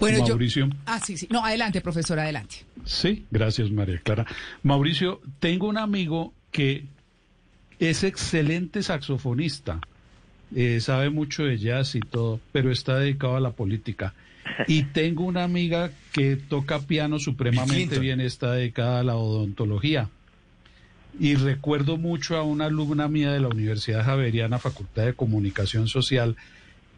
Bueno, 0.00 0.26
Mauricio. 0.26 0.68
Ah, 0.86 1.00
sí, 1.00 1.16
sí. 1.16 1.28
No, 1.30 1.44
adelante, 1.44 1.80
profesor, 1.80 2.18
adelante. 2.18 2.56
Sí, 2.84 3.24
gracias, 3.30 3.70
María 3.70 3.98
Clara. 3.98 4.26
Mauricio, 4.62 5.20
tengo 5.38 5.68
un 5.68 5.78
amigo 5.78 6.32
que 6.50 6.84
es 7.78 8.04
excelente 8.04 8.82
saxofonista, 8.82 9.80
eh, 10.54 10.80
sabe 10.80 11.10
mucho 11.10 11.44
de 11.44 11.58
jazz 11.58 11.94
y 11.94 12.00
todo, 12.00 12.40
pero 12.52 12.70
está 12.70 12.98
dedicado 12.98 13.36
a 13.36 13.40
la 13.40 13.52
política. 13.52 14.14
Y 14.68 14.82
tengo 14.92 15.24
una 15.24 15.44
amiga 15.44 15.90
que 16.12 16.36
toca 16.36 16.80
piano 16.80 17.18
supremamente 17.18 17.98
bien, 17.98 18.20
está 18.20 18.52
dedicada 18.52 19.00
a 19.00 19.02
la 19.02 19.16
odontología. 19.16 20.10
Y 21.18 21.34
recuerdo 21.34 21.96
mucho 21.98 22.36
a 22.36 22.42
una 22.42 22.66
alumna 22.66 23.08
mía 23.08 23.32
de 23.32 23.40
la 23.40 23.48
Universidad 23.48 24.04
Javeriana, 24.04 24.58
Facultad 24.58 25.04
de 25.04 25.14
Comunicación 25.14 25.88
Social, 25.88 26.36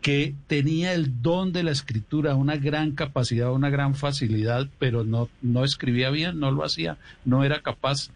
que 0.04 0.34
tenía 0.48 0.92
el 0.92 1.22
don 1.22 1.54
de 1.54 1.62
la 1.62 1.70
escritura, 1.70 2.34
una 2.34 2.56
gran 2.56 2.90
capacidad, 2.90 3.50
una 3.50 3.70
gran 3.70 3.94
facilidad, 3.94 4.68
pero 4.78 5.02
no, 5.02 5.30
no 5.40 5.64
escribía 5.64 6.10
bien, 6.10 6.38
no 6.38 6.50
lo 6.50 6.62
hacía, 6.62 6.98
no 7.24 7.42
era 7.42 7.60
capaz. 7.62 8.10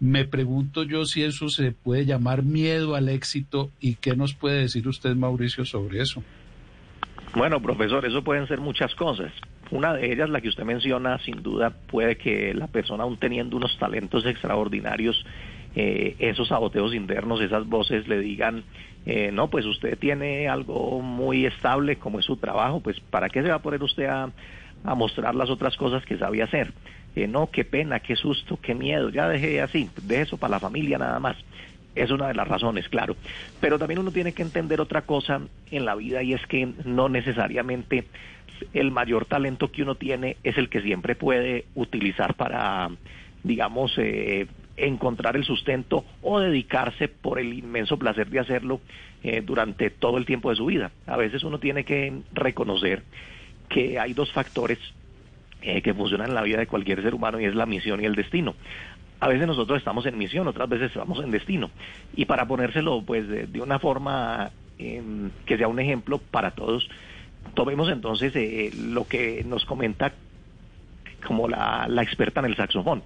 Me 0.00 0.24
pregunto 0.24 0.82
yo 0.82 1.04
si 1.04 1.22
eso 1.22 1.48
se 1.48 1.70
puede 1.70 2.04
llamar 2.04 2.42
miedo 2.42 2.96
al 2.96 3.08
éxito 3.08 3.70
y 3.78 3.94
qué 3.94 4.16
nos 4.16 4.34
puede 4.34 4.62
decir 4.62 4.88
usted, 4.88 5.14
Mauricio, 5.14 5.64
sobre 5.64 6.02
eso. 6.02 6.24
Bueno, 7.36 7.62
profesor, 7.62 8.04
eso 8.04 8.24
pueden 8.24 8.48
ser 8.48 8.58
muchas 8.58 8.92
cosas. 8.96 9.32
Una 9.70 9.94
de 9.94 10.12
ellas, 10.12 10.30
la 10.30 10.40
que 10.40 10.48
usted 10.48 10.64
menciona, 10.64 11.16
sin 11.20 11.44
duda 11.44 11.70
puede 11.70 12.16
que 12.16 12.52
la 12.54 12.66
persona, 12.66 13.04
aún 13.04 13.18
teniendo 13.18 13.56
unos 13.56 13.78
talentos 13.78 14.26
extraordinarios, 14.26 15.24
eh, 15.76 16.16
esos 16.18 16.48
saboteos 16.48 16.92
internos, 16.92 17.40
esas 17.40 17.68
voces 17.68 18.08
le 18.08 18.18
digan, 18.18 18.64
eh, 19.06 19.30
no, 19.32 19.48
pues 19.48 19.64
usted 19.64 19.98
tiene 19.98 20.48
algo 20.48 21.00
muy 21.00 21.46
estable 21.46 21.96
como 21.96 22.18
es 22.18 22.26
su 22.26 22.36
trabajo, 22.36 22.80
pues 22.80 23.00
¿para 23.00 23.28
qué 23.28 23.42
se 23.42 23.48
va 23.48 23.56
a 23.56 23.62
poner 23.62 23.82
usted 23.82 24.06
a, 24.06 24.30
mostrar 24.94 25.34
las 25.34 25.50
otras 25.50 25.76
cosas 25.76 26.04
que 26.04 26.18
sabía 26.18 26.44
hacer? 26.44 26.72
Eh, 27.16 27.26
no, 27.26 27.50
qué 27.50 27.64
pena, 27.64 28.00
qué 28.00 28.16
susto, 28.16 28.58
qué 28.60 28.74
miedo, 28.74 29.08
ya 29.10 29.28
dejé 29.28 29.60
así, 29.60 29.90
deje 30.02 30.22
eso 30.22 30.36
para 30.36 30.52
la 30.52 30.60
familia 30.60 30.98
nada 30.98 31.18
más. 31.18 31.36
Es 31.94 32.10
una 32.12 32.28
de 32.28 32.34
las 32.34 32.46
razones, 32.46 32.88
claro. 32.88 33.16
Pero 33.60 33.78
también 33.78 33.98
uno 33.98 34.12
tiene 34.12 34.32
que 34.32 34.42
entender 34.42 34.80
otra 34.80 35.02
cosa 35.02 35.40
en 35.72 35.84
la 35.84 35.96
vida 35.96 36.22
y 36.22 36.34
es 36.34 36.46
que 36.46 36.68
no 36.84 37.08
necesariamente 37.08 38.04
el 38.74 38.90
mayor 38.90 39.24
talento 39.24 39.72
que 39.72 39.82
uno 39.82 39.96
tiene 39.96 40.36
es 40.44 40.56
el 40.56 40.68
que 40.68 40.82
siempre 40.82 41.16
puede 41.16 41.64
utilizar 41.74 42.34
para, 42.34 42.90
digamos, 43.42 43.92
eh, 43.98 44.46
encontrar 44.86 45.36
el 45.36 45.44
sustento 45.44 46.04
o 46.22 46.40
dedicarse 46.40 47.08
por 47.08 47.38
el 47.38 47.52
inmenso 47.52 47.98
placer 47.98 48.28
de 48.28 48.40
hacerlo 48.40 48.80
eh, 49.22 49.42
durante 49.44 49.90
todo 49.90 50.18
el 50.18 50.26
tiempo 50.26 50.50
de 50.50 50.56
su 50.56 50.66
vida. 50.66 50.90
A 51.06 51.16
veces 51.16 51.44
uno 51.44 51.58
tiene 51.58 51.84
que 51.84 52.22
reconocer 52.32 53.02
que 53.68 53.98
hay 53.98 54.12
dos 54.14 54.32
factores 54.32 54.78
eh, 55.62 55.82
que 55.82 55.92
funcionan 55.92 56.28
en 56.28 56.34
la 56.34 56.42
vida 56.42 56.58
de 56.58 56.66
cualquier 56.66 57.02
ser 57.02 57.14
humano 57.14 57.38
y 57.38 57.44
es 57.44 57.54
la 57.54 57.66
misión 57.66 58.00
y 58.00 58.06
el 58.06 58.14
destino. 58.14 58.54
A 59.20 59.28
veces 59.28 59.46
nosotros 59.46 59.78
estamos 59.78 60.06
en 60.06 60.16
misión, 60.16 60.48
otras 60.48 60.68
veces 60.68 60.88
estamos 60.88 61.22
en 61.22 61.30
destino. 61.30 61.70
Y 62.16 62.24
para 62.24 62.46
ponérselo 62.46 63.02
pues 63.02 63.28
de, 63.28 63.60
una 63.60 63.78
forma 63.78 64.50
em, 64.78 65.30
que 65.44 65.58
sea 65.58 65.68
un 65.68 65.78
ejemplo 65.78 66.18
para 66.18 66.52
todos, 66.52 66.88
tomemos 67.54 67.90
entonces 67.90 68.34
eh, 68.36 68.70
lo 68.74 69.06
que 69.06 69.44
nos 69.44 69.66
comenta 69.66 70.14
como 71.26 71.48
la, 71.48 71.86
la 71.88 72.02
experta 72.02 72.40
en 72.40 72.46
el 72.46 72.56
saxofón. 72.56 73.02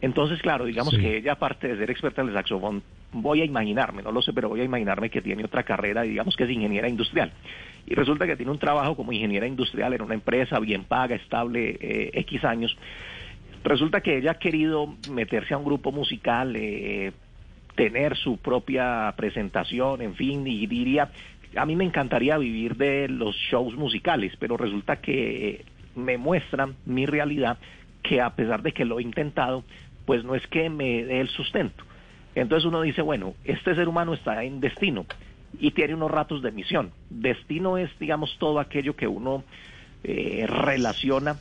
Entonces, 0.00 0.40
claro, 0.42 0.66
digamos 0.66 0.96
que 0.96 1.16
ella, 1.16 1.32
aparte 1.32 1.68
de 1.68 1.78
ser 1.78 1.90
experta 1.90 2.20
en 2.20 2.28
el 2.28 2.34
saxofón, 2.34 2.82
voy 3.12 3.40
a 3.40 3.44
imaginarme, 3.44 4.02
no 4.02 4.12
lo 4.12 4.20
sé, 4.20 4.32
pero 4.32 4.48
voy 4.48 4.60
a 4.60 4.64
imaginarme 4.64 5.08
que 5.08 5.22
tiene 5.22 5.44
otra 5.44 5.62
carrera, 5.62 6.02
digamos 6.02 6.36
que 6.36 6.44
es 6.44 6.50
ingeniera 6.50 6.88
industrial. 6.88 7.32
Y 7.86 7.94
resulta 7.94 8.26
que 8.26 8.36
tiene 8.36 8.52
un 8.52 8.58
trabajo 8.58 8.94
como 8.94 9.12
ingeniera 9.12 9.46
industrial 9.46 9.94
en 9.94 10.02
una 10.02 10.14
empresa 10.14 10.58
bien 10.58 10.84
paga, 10.84 11.16
estable, 11.16 11.78
eh, 11.80 12.10
X 12.12 12.44
años. 12.44 12.76
Resulta 13.64 14.00
que 14.00 14.18
ella 14.18 14.32
ha 14.32 14.38
querido 14.38 14.94
meterse 15.10 15.54
a 15.54 15.58
un 15.58 15.64
grupo 15.64 15.92
musical, 15.92 16.54
eh, 16.56 17.12
tener 17.74 18.16
su 18.16 18.36
propia 18.38 19.12
presentación, 19.16 20.02
en 20.02 20.14
fin, 20.14 20.46
y 20.46 20.66
diría, 20.66 21.10
a 21.56 21.64
mí 21.64 21.74
me 21.74 21.84
encantaría 21.84 22.36
vivir 22.38 22.76
de 22.76 23.08
los 23.08 23.34
shows 23.34 23.74
musicales, 23.76 24.34
pero 24.38 24.56
resulta 24.56 24.96
que 24.96 25.64
me 25.94 26.18
muestran 26.18 26.76
mi 26.84 27.06
realidad 27.06 27.58
que 28.02 28.20
a 28.20 28.30
pesar 28.30 28.62
de 28.62 28.72
que 28.72 28.84
lo 28.84 28.98
he 28.98 29.02
intentado, 29.02 29.64
pues 30.06 30.24
no 30.24 30.34
es 30.34 30.46
que 30.46 30.70
me 30.70 31.04
dé 31.04 31.20
el 31.20 31.28
sustento. 31.28 31.84
Entonces 32.34 32.66
uno 32.66 32.80
dice, 32.82 33.02
bueno, 33.02 33.34
este 33.44 33.74
ser 33.74 33.88
humano 33.88 34.14
está 34.14 34.44
en 34.44 34.60
destino 34.60 35.06
y 35.58 35.72
tiene 35.72 35.94
unos 35.94 36.10
ratos 36.10 36.42
de 36.42 36.52
misión. 36.52 36.92
Destino 37.10 37.76
es, 37.78 37.90
digamos, 37.98 38.36
todo 38.38 38.60
aquello 38.60 38.94
que 38.96 39.08
uno 39.08 39.42
eh, 40.04 40.46
relaciona 40.48 41.36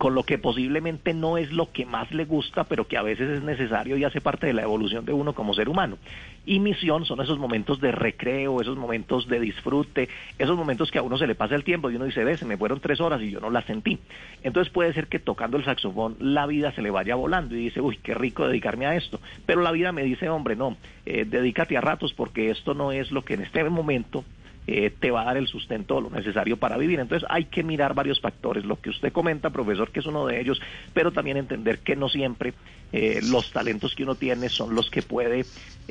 con 0.00 0.14
lo 0.14 0.22
que 0.22 0.38
posiblemente 0.38 1.12
no 1.12 1.36
es 1.36 1.52
lo 1.52 1.72
que 1.72 1.84
más 1.84 2.10
le 2.10 2.24
gusta, 2.24 2.64
pero 2.64 2.88
que 2.88 2.96
a 2.96 3.02
veces 3.02 3.28
es 3.28 3.42
necesario 3.42 3.98
y 3.98 4.04
hace 4.04 4.22
parte 4.22 4.46
de 4.46 4.54
la 4.54 4.62
evolución 4.62 5.04
de 5.04 5.12
uno 5.12 5.34
como 5.34 5.52
ser 5.52 5.68
humano. 5.68 5.98
Y 6.46 6.58
misión 6.58 7.04
son 7.04 7.20
esos 7.20 7.38
momentos 7.38 7.82
de 7.82 7.92
recreo, 7.92 8.62
esos 8.62 8.78
momentos 8.78 9.28
de 9.28 9.38
disfrute, 9.38 10.08
esos 10.38 10.56
momentos 10.56 10.90
que 10.90 10.96
a 10.96 11.02
uno 11.02 11.18
se 11.18 11.26
le 11.26 11.34
pasa 11.34 11.54
el 11.54 11.64
tiempo 11.64 11.90
y 11.90 11.96
uno 11.96 12.06
dice, 12.06 12.24
ve, 12.24 12.38
se 12.38 12.46
me 12.46 12.56
fueron 12.56 12.80
tres 12.80 12.98
horas 12.98 13.20
y 13.20 13.30
yo 13.30 13.40
no 13.40 13.50
las 13.50 13.66
sentí. 13.66 13.98
Entonces 14.42 14.72
puede 14.72 14.94
ser 14.94 15.06
que 15.06 15.18
tocando 15.18 15.58
el 15.58 15.66
saxofón 15.66 16.16
la 16.18 16.46
vida 16.46 16.72
se 16.72 16.80
le 16.80 16.90
vaya 16.90 17.14
volando 17.14 17.54
y 17.54 17.64
dice, 17.64 17.82
uy, 17.82 17.98
qué 18.02 18.14
rico 18.14 18.48
dedicarme 18.48 18.86
a 18.86 18.96
esto. 18.96 19.20
Pero 19.44 19.60
la 19.60 19.70
vida 19.70 19.92
me 19.92 20.02
dice, 20.02 20.30
hombre, 20.30 20.56
no, 20.56 20.78
eh, 21.04 21.26
dedícate 21.28 21.76
a 21.76 21.82
ratos 21.82 22.14
porque 22.14 22.48
esto 22.48 22.72
no 22.72 22.90
es 22.90 23.10
lo 23.10 23.22
que 23.22 23.34
en 23.34 23.42
este 23.42 23.62
momento 23.64 24.24
eh, 24.66 24.90
te 24.90 25.10
va 25.10 25.22
a 25.22 25.24
dar 25.24 25.36
el 25.36 25.48
sustento 25.48 26.00
lo 26.00 26.10
necesario 26.10 26.56
para 26.56 26.76
vivir. 26.76 27.00
Entonces 27.00 27.28
hay 27.30 27.46
que 27.46 27.62
mirar 27.62 27.94
varios 27.94 28.20
factores, 28.20 28.64
lo 28.64 28.80
que 28.80 28.90
usted 28.90 29.12
comenta, 29.12 29.50
profesor, 29.50 29.90
que 29.90 30.00
es 30.00 30.06
uno 30.06 30.26
de 30.26 30.40
ellos, 30.40 30.60
pero 30.92 31.12
también 31.12 31.36
entender 31.36 31.78
que 31.78 31.96
no 31.96 32.08
siempre 32.08 32.52
eh, 32.92 33.20
los 33.22 33.50
talentos 33.52 33.94
que 33.94 34.04
uno 34.04 34.14
tiene 34.14 34.48
son 34.48 34.74
los 34.74 34.90
que 34.90 35.02
puede 35.02 35.44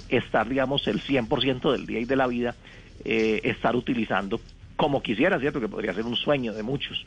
estar, 0.10 0.48
digamos, 0.48 0.88
el 0.88 1.02
100% 1.02 1.72
del 1.72 1.86
día 1.86 2.00
y 2.00 2.06
de 2.06 2.16
la 2.16 2.28
vida, 2.28 2.56
eh, 3.06 3.42
estar 3.44 3.76
utilizando 3.76 4.40
como 4.76 5.04
quisiera, 5.04 5.40
¿cierto? 5.40 5.60
Que 5.60 5.68
podría 5.68 5.94
ser 5.94 6.06
un 6.06 6.16
sueño 6.16 6.54
de 6.54 6.64
muchos 6.64 7.06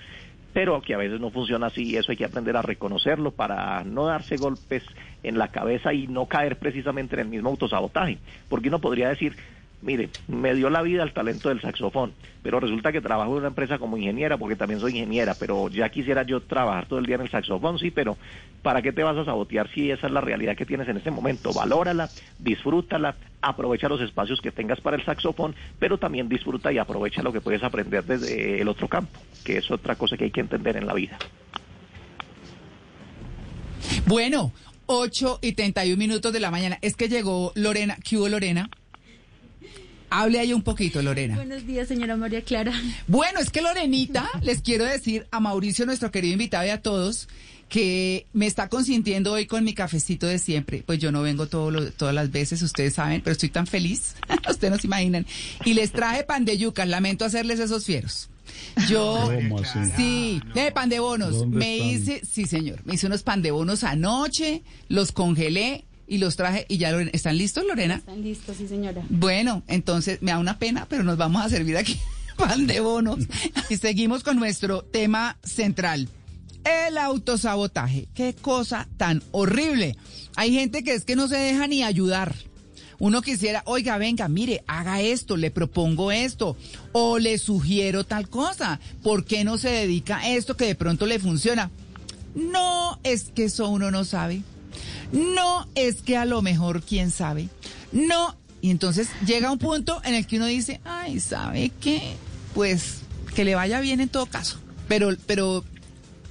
pero 0.53 0.81
que 0.83 0.95
a 0.95 0.99
veces 0.99 1.21
no 1.21 1.31
funciona 1.31 1.69
así 1.69 1.83
y 1.83 1.97
eso 1.97 2.13
hay 2.13 2.19
que 2.19 2.25
aprender 2.25 2.57
a 2.57 2.63
reconocerlo 2.63 3.31
para 3.31 3.83
no 3.85 4.07
darse 4.07 4.37
golpes 4.37 4.83
en 5.23 5.39
la 5.39 5.49
cabeza 5.49 5.95
y 5.95 6.07
no 6.07 6.27
caer 6.27 6.59
precisamente 6.59 7.15
en 7.17 7.21
el 7.21 7.29
mismo 7.29 7.49
autosabotaje, 7.51 8.19
porque 8.49 8.69
uno 8.69 8.81
podría 8.81 9.09
decir, 9.09 9.35
mire, 9.83 10.11
me 10.29 10.55
dio 10.55 10.71
la 10.71 10.83
vida 10.83 11.03
el 11.03 11.13
talento 11.13 11.49
del 11.49 11.61
saxofón, 11.61 12.13
pero 12.43 12.61
resulta 12.61 12.93
que 12.93 13.01
trabajo 13.01 13.33
en 13.33 13.39
una 13.39 13.49
empresa 13.49 13.79
como 13.79 13.97
ingeniera, 13.97 14.39
porque 14.39 14.57
también 14.57 14.81
soy 14.81 14.93
ingeniera, 14.93 15.35
pero 15.39 15.69
ya 15.69 15.89
quisiera 15.91 16.23
yo 16.23 16.41
trabajar 16.41 16.87
todo 16.87 16.99
el 16.99 17.07
día 17.07 17.17
en 17.17 17.23
el 17.23 17.31
saxofón, 17.31 17.79
sí, 17.79 17.91
pero 17.91 18.17
¿para 18.63 18.81
qué 18.81 18.93
te 18.93 19.03
vas 19.03 19.17
a 19.17 19.25
sabotear 19.25 19.69
si 19.73 19.91
esa 19.91 20.07
es 20.07 20.13
la 20.13 20.21
realidad 20.21 20.57
que 20.57 20.65
tienes 20.65 20.89
en 20.89 20.97
este 20.97 21.11
momento? 21.11 21.53
Valórala, 21.53 22.09
disfrútala, 22.39 23.17
aprovecha 23.43 23.89
los 23.89 24.01
espacios 24.01 24.41
que 24.41 24.53
tengas 24.53 24.81
para 24.81 24.97
el 24.97 25.05
saxofón, 25.05 25.55
pero 25.79 25.99
también 25.99 26.29
disfruta 26.29 26.73
y 26.73 26.79
aprovecha 26.79 27.23
lo 27.23 27.33
que 27.33 27.41
puedes 27.41 27.63
aprender 27.63 28.05
desde 28.05 28.61
el 28.61 28.69
otro 28.69 28.89
campo, 28.89 29.21
que 29.45 29.59
es 29.59 29.71
otra 29.71 29.97
cosa 29.97 30.17
que 30.17 30.25
hay 30.25 30.31
que 30.31 30.41
entender 30.41 30.77
en 30.77 30.87
la 30.87 30.95
vida. 30.95 31.19
Bueno, 34.07 34.53
8 34.87 35.39
y 35.43 35.53
31 35.53 35.97
minutos 35.97 36.33
de 36.33 36.41
la 36.41 36.51
mañana. 36.51 36.79
Es 36.83 36.97
que 36.97 37.09
llegó 37.09 37.53
Lorena. 37.55 37.97
¿Qué 38.03 38.17
hubo, 38.17 38.29
Lorena? 38.29 38.69
Hable 40.15 40.39
ahí 40.41 40.53
un 40.53 40.61
poquito, 40.63 41.01
Lorena. 41.01 41.37
Buenos 41.37 41.67
días, 41.67 41.89
señora 41.89 42.17
María 42.17 42.43
Clara. 42.43 42.73
Bueno, 43.09 43.41
es 43.41 43.49
que 43.49 43.63
Lorenita, 43.63 44.29
les 44.43 44.61
quiero 44.61 44.85
decir 44.85 45.27
a 45.31 45.41
Mauricio, 45.41 45.87
nuestro 45.87 46.11
querido 46.11 46.35
invitado, 46.35 46.67
y 46.67 46.71
a 46.71 46.83
todos, 46.83 47.29
que 47.71 48.27
me 48.35 48.47
está 48.47 48.69
consintiendo 48.69 49.33
hoy 49.33 49.47
con 49.47 49.65
mi 49.65 49.73
cafecito 49.73 50.27
de 50.27 50.39
siempre. 50.39 50.83
Pues 50.85 50.99
yo 50.99 51.13
no 51.13 51.23
vengo 51.23 51.47
todo 51.47 51.71
lo- 51.71 51.91
todas 51.93 52.15
las 52.15 52.31
veces, 52.31 52.61
ustedes 52.61 52.93
saben, 52.93 53.23
pero 53.23 53.33
estoy 53.33 53.49
tan 53.49 53.67
feliz, 53.67 54.15
ustedes 54.51 54.71
no 54.71 54.79
se 54.79 54.87
imaginan. 54.87 55.25
Y 55.65 55.73
les 55.73 55.93
traje 55.93 56.25
pan 56.25 56.45
de 56.45 56.59
yucas, 56.59 56.87
lamento 56.87 57.25
hacerles 57.25 57.59
esos 57.59 57.87
fieros. 57.87 58.29
Yo, 58.91 59.31
¿Cómo 59.35 59.61
así? 59.61 59.79
sí, 59.97 60.43
de 60.55 60.73
pan 60.73 60.91
de 60.91 60.99
bonos. 61.01 61.39
¿Dónde 61.39 61.57
Me 61.57 61.77
están? 61.77 61.89
hice, 61.89 62.27
sí 62.31 62.45
señor, 62.47 62.81
me 62.85 62.95
hice 62.97 63.07
unos 63.07 63.23
pan 63.23 63.41
de 63.41 63.51
bonos 63.51 63.83
anoche, 63.83 64.63
los 64.89 65.11
congelé 65.13 65.87
y 66.13 66.19
los 66.19 66.37
traje 66.37 66.67
y 66.69 66.77
ya, 66.79 66.93
Lorena- 66.93 67.11
¿están 67.15 67.39
listos, 67.39 67.65
Lorena? 67.67 67.95
Están 67.97 68.23
listos, 68.23 68.57
sí, 68.59 68.69
señora. 68.69 69.03
Bueno, 69.09 69.63
entonces 69.67 70.21
me 70.21 70.31
da 70.31 70.39
una 70.39 70.59
pena, 70.59 70.87
pero 70.89 71.03
nos 71.05 71.17
vamos 71.17 71.43
a 71.45 71.49
servir 71.49 71.77
aquí 71.77 71.99
pan 72.37 72.67
de 72.67 72.81
bonos. 72.81 73.21
Y 73.71 73.77
seguimos 73.79 74.23
con 74.23 74.37
nuestro 74.39 74.83
tema 74.83 75.39
central. 75.43 76.09
El 76.65 76.99
autosabotaje. 76.99 78.09
Qué 78.15 78.35
cosa 78.35 78.89
tan 78.97 79.23
horrible. 79.33 79.97
Hay 80.37 80.53
gente 80.53 80.85
que 80.85 80.95
es 80.95 81.05
que 81.05 81.17
no 81.17 81.29
se 81.29 81.37
deja 81.37 81.67
ni 81.67 81.83
ayudar. 81.83 82.35
Uno 82.99 83.21
quisiera, 83.23 83.63
oiga, 83.67 83.97
venga, 83.99 84.29
mire, 84.29 84.63
haga 84.69 85.01
esto, 85.01 85.37
le 85.37 85.51
propongo 85.51 86.13
esto, 86.13 86.57
o 86.93 87.19
le 87.19 87.39
sugiero 87.39 88.05
tal 88.05 88.29
cosa. 88.29 88.79
¿Por 89.03 89.25
qué 89.25 89.43
no 89.45 89.59
se 89.59 89.71
dedica 89.71 90.19
a 90.19 90.29
esto 90.29 90.57
que 90.57 90.67
de 90.67 90.75
pronto 90.77 91.07
le 91.07 91.19
funciona? 91.19 91.71
No, 92.35 93.01
es 93.03 93.25
que 93.35 93.45
eso 93.45 93.69
uno 93.71 93.91
no 93.91 94.05
sabe. 94.05 94.43
No, 95.13 95.67
es 95.75 96.03
que 96.03 96.17
a 96.17 96.25
lo 96.25 96.43
mejor 96.43 96.83
quién 96.83 97.11
sabe. 97.11 97.49
No, 97.93 98.37
y 98.61 98.71
entonces 98.71 99.09
llega 99.27 99.51
un 99.51 99.59
punto 99.59 100.01
en 100.05 100.15
el 100.15 100.27
que 100.27 100.37
uno 100.37 100.47
dice, 100.47 100.81
ay, 100.85 101.21
¿sabe 101.21 101.73
qué? 101.81 102.15
Pues 102.55 103.01
que 103.35 103.45
le 103.45 103.55
vaya 103.55 103.81
bien 103.81 104.01
en 104.01 104.09
todo 104.09 104.27
caso. 104.27 104.59
Pero, 104.89 105.11
pero 105.27 105.65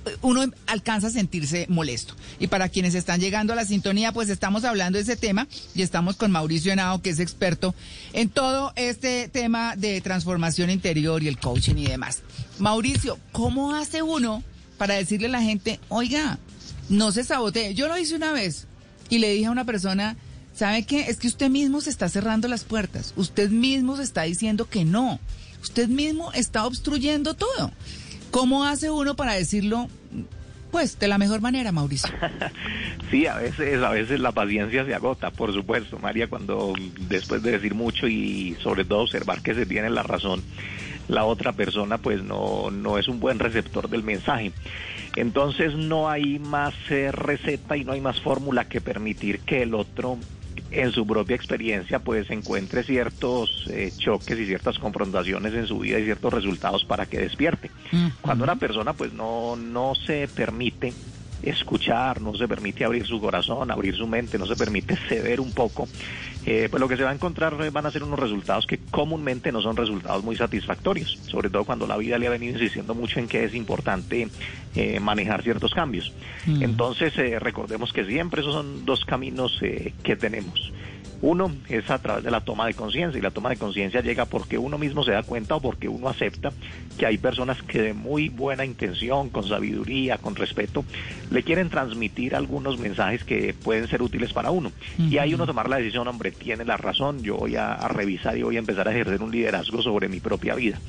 eh, 0.05 0.17
uno 0.21 0.43
alcanza 0.67 1.07
a 1.07 1.11
sentirse 1.11 1.65
molesto. 1.69 2.15
Y 2.39 2.47
para 2.47 2.69
quienes 2.69 2.95
están 2.95 3.19
llegando 3.19 3.53
a 3.53 3.55
la 3.55 3.65
sintonía, 3.65 4.11
pues 4.11 4.29
estamos 4.29 4.63
hablando 4.63 4.97
de 4.97 5.03
ese 5.03 5.15
tema 5.15 5.47
y 5.75 5.81
estamos 5.81 6.15
con 6.15 6.31
Mauricio 6.31 6.71
Henao, 6.71 7.01
que 7.01 7.11
es 7.11 7.19
experto 7.19 7.75
en 8.13 8.29
todo 8.29 8.73
este 8.75 9.27
tema 9.27 9.75
de 9.75 10.01
transformación 10.01 10.69
interior 10.69 11.21
y 11.21 11.27
el 11.27 11.37
coaching 11.37 11.75
y 11.75 11.85
demás. 11.85 12.21
Mauricio, 12.59 13.19
¿cómo 13.31 13.75
hace 13.75 14.01
uno 14.01 14.43
para 14.77 14.95
decirle 14.95 15.27
a 15.27 15.31
la 15.31 15.41
gente, 15.41 15.79
oiga, 15.89 16.39
no 16.89 17.11
se 17.11 17.23
sabotee? 17.23 17.73
Yo 17.73 17.87
lo 17.87 17.97
hice 17.97 18.15
una 18.15 18.31
vez 18.31 18.67
y 19.09 19.19
le 19.19 19.33
dije 19.33 19.47
a 19.47 19.51
una 19.51 19.65
persona, 19.65 20.15
¿sabe 20.53 20.83
qué? 20.83 21.07
Es 21.09 21.17
que 21.17 21.27
usted 21.27 21.49
mismo 21.49 21.81
se 21.81 21.89
está 21.89 22.09
cerrando 22.09 22.47
las 22.47 22.63
puertas, 22.63 23.13
usted 23.15 23.49
mismo 23.49 23.97
se 23.97 24.03
está 24.03 24.23
diciendo 24.23 24.69
que 24.69 24.85
no, 24.85 25.19
usted 25.61 25.87
mismo 25.87 26.31
está 26.33 26.65
obstruyendo 26.65 27.33
todo. 27.33 27.71
¿Cómo 28.31 28.63
hace 28.63 28.89
uno 28.89 29.15
para 29.17 29.33
decirlo, 29.33 29.89
pues, 30.71 30.97
de 30.97 31.09
la 31.09 31.17
mejor 31.17 31.41
manera, 31.41 31.71
Mauricio? 31.71 32.09
Sí, 33.11 33.27
a 33.27 33.35
veces, 33.35 33.83
a 33.83 33.89
veces 33.89 34.21
la 34.21 34.31
paciencia 34.31 34.85
se 34.85 34.95
agota, 34.95 35.31
por 35.31 35.51
supuesto, 35.51 35.99
María, 35.99 36.29
cuando 36.29 36.73
después 37.09 37.43
de 37.43 37.51
decir 37.51 37.75
mucho 37.75 38.07
y 38.07 38.55
sobre 38.63 38.85
todo 38.85 38.99
observar 38.99 39.41
que 39.41 39.53
se 39.53 39.65
tiene 39.65 39.89
la 39.89 40.01
razón, 40.01 40.41
la 41.11 41.25
otra 41.25 41.51
persona 41.51 41.97
pues 41.97 42.23
no, 42.23 42.71
no 42.71 42.97
es 42.97 43.07
un 43.07 43.19
buen 43.19 43.37
receptor 43.37 43.89
del 43.89 44.01
mensaje. 44.01 44.53
Entonces 45.15 45.75
no 45.75 46.09
hay 46.09 46.39
más 46.39 46.73
eh, 46.89 47.11
receta 47.11 47.75
y 47.75 47.83
no 47.83 47.91
hay 47.91 48.01
más 48.01 48.21
fórmula 48.21 48.65
que 48.65 48.79
permitir 48.79 49.41
que 49.41 49.61
el 49.63 49.75
otro 49.75 50.17
en 50.71 50.91
su 50.93 51.05
propia 51.05 51.35
experiencia 51.35 51.99
pues 51.99 52.29
encuentre 52.31 52.83
ciertos 52.83 53.67
eh, 53.69 53.91
choques 53.97 54.39
y 54.39 54.45
ciertas 54.45 54.79
confrontaciones 54.79 55.53
en 55.53 55.67
su 55.67 55.79
vida 55.79 55.99
y 55.99 56.05
ciertos 56.05 56.33
resultados 56.33 56.85
para 56.85 57.05
que 57.05 57.19
despierte. 57.19 57.69
Cuando 58.21 58.45
una 58.45 58.55
persona 58.55 58.93
pues 58.93 59.11
no, 59.11 59.57
no 59.57 59.95
se 59.95 60.29
permite 60.33 60.93
escuchar, 61.43 62.21
no 62.21 62.35
se 62.35 62.47
permite 62.47 62.85
abrir 62.85 63.05
su 63.05 63.19
corazón, 63.19 63.71
abrir 63.71 63.95
su 63.95 64.07
mente, 64.07 64.37
no 64.37 64.45
se 64.45 64.55
permite 64.55 64.95
ceder 65.09 65.39
un 65.39 65.51
poco, 65.51 65.87
eh, 66.45 66.67
pues 66.69 66.79
lo 66.79 66.87
que 66.87 66.97
se 66.97 67.03
va 67.03 67.11
a 67.11 67.13
encontrar 67.13 67.55
eh, 67.61 67.69
van 67.69 67.85
a 67.85 67.91
ser 67.91 68.03
unos 68.03 68.19
resultados 68.19 68.65
que 68.65 68.79
comúnmente 68.91 69.51
no 69.51 69.61
son 69.61 69.75
resultados 69.75 70.23
muy 70.23 70.35
satisfactorios, 70.35 71.19
sobre 71.27 71.49
todo 71.49 71.65
cuando 71.65 71.87
la 71.87 71.97
vida 71.97 72.17
le 72.17 72.27
ha 72.27 72.31
venido 72.31 72.53
insistiendo 72.53 72.95
mucho 72.95 73.19
en 73.19 73.27
que 73.27 73.43
es 73.43 73.53
importante 73.53 74.27
eh, 74.73 75.01
manejar 75.01 75.43
ciertos 75.43 75.73
cambios. 75.73 76.13
Entonces, 76.47 77.17
eh, 77.17 77.39
recordemos 77.39 77.91
que 77.91 78.05
siempre 78.05 78.39
esos 78.39 78.53
son 78.53 78.85
dos 78.85 79.03
caminos 79.03 79.59
eh, 79.61 79.93
que 80.01 80.15
tenemos. 80.15 80.71
Uno 81.21 81.51
es 81.69 81.89
a 81.89 81.99
través 81.99 82.23
de 82.23 82.31
la 82.31 82.41
toma 82.41 82.65
de 82.65 82.73
conciencia 82.73 83.17
y 83.17 83.21
la 83.21 83.31
toma 83.31 83.49
de 83.49 83.57
conciencia 83.57 84.01
llega 84.01 84.25
porque 84.25 84.57
uno 84.57 84.77
mismo 84.77 85.03
se 85.03 85.11
da 85.11 85.23
cuenta 85.23 85.55
o 85.55 85.61
porque 85.61 85.87
uno 85.87 86.09
acepta 86.09 86.51
que 86.97 87.05
hay 87.05 87.17
personas 87.17 87.61
que 87.61 87.81
de 87.81 87.93
muy 87.93 88.29
buena 88.29 88.65
intención, 88.65 89.29
con 89.29 89.47
sabiduría, 89.47 90.17
con 90.17 90.35
respeto, 90.35 90.83
le 91.29 91.43
quieren 91.43 91.69
transmitir 91.69 92.35
algunos 92.35 92.79
mensajes 92.79 93.23
que 93.23 93.53
pueden 93.53 93.87
ser 93.87 94.01
útiles 94.01 94.33
para 94.33 94.51
uno. 94.51 94.71
Y 94.97 95.17
ahí 95.17 95.33
uno 95.33 95.45
tomar 95.45 95.69
la 95.69 95.77
decisión, 95.77 96.07
hombre, 96.07 96.31
tiene 96.31 96.65
la 96.65 96.77
razón, 96.77 97.21
yo 97.21 97.37
voy 97.37 97.55
a, 97.55 97.73
a 97.73 97.87
revisar 97.87 98.37
y 98.37 98.43
voy 98.43 98.55
a 98.55 98.59
empezar 98.59 98.87
a 98.87 98.91
ejercer 98.91 99.21
un 99.21 99.31
liderazgo 99.31 99.81
sobre 99.81 100.09
mi 100.09 100.19
propia 100.19 100.55
vida. 100.55 100.79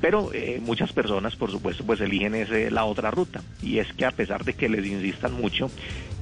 Pero 0.00 0.30
eh, 0.32 0.60
muchas 0.62 0.92
personas, 0.92 1.36
por 1.36 1.50
supuesto, 1.50 1.84
pues 1.84 2.00
eligen 2.00 2.34
ese, 2.34 2.70
la 2.70 2.84
otra 2.84 3.10
ruta. 3.10 3.42
Y 3.62 3.78
es 3.78 3.92
que 3.92 4.04
a 4.04 4.10
pesar 4.10 4.44
de 4.44 4.54
que 4.54 4.68
les 4.68 4.86
insistan 4.86 5.32
mucho 5.32 5.70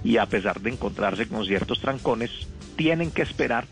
y 0.05 0.19
a 0.19 0.27
pesar 0.27 0.61
de 0.61 0.71
encontrarse 0.71 1.27
con 1.27 1.45
ciertos 1.45 1.81
trancones, 1.81 2.31
tienen 2.77 3.11
que 3.11 3.23
esperar 3.23 3.67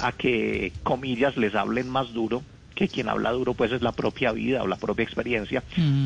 a 0.00 0.12
que, 0.12 0.72
comillas, 0.82 1.36
les 1.36 1.54
hablen 1.54 1.88
más 1.88 2.12
duro, 2.12 2.42
que 2.74 2.88
quien 2.88 3.08
habla 3.08 3.32
duro 3.32 3.54
pues 3.54 3.72
es 3.72 3.80
la 3.80 3.92
propia 3.92 4.32
vida 4.32 4.62
o 4.62 4.66
la 4.66 4.76
propia 4.76 5.02
experiencia, 5.02 5.64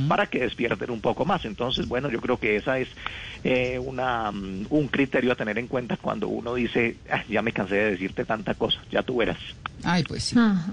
para 0.09 0.27
que 0.27 0.39
despierten 0.39 0.91
un 0.91 1.01
poco 1.01 1.25
más. 1.25 1.45
Entonces, 1.45 1.89
bueno, 1.89 2.09
yo 2.11 2.21
creo 2.21 2.39
que 2.39 2.57
esa 2.57 2.79
es 2.79 2.89
eh, 3.43 3.79
una, 3.79 4.31
mm, 4.31 4.67
un 4.71 4.87
criterio 4.89 5.33
a 5.33 5.35
tener 5.35 5.59
en 5.59 5.67
cuenta 5.67 5.97
cuando 5.97 6.29
uno 6.29 6.55
dice, 6.55 6.99
"Ah, 7.11 7.25
ya 7.29 7.43
me 7.43 7.53
cansé 7.53 7.75
de 7.75 7.91
decirte 7.93 8.25
tanta 8.25 8.55
cosa, 8.55 8.79
ya 8.93 9.03
tú 9.03 9.17
verás. 9.17 9.39
Ay, 9.83 10.05
pues 10.05 10.25
sí. 10.25 10.39
Ajá. 10.39 10.73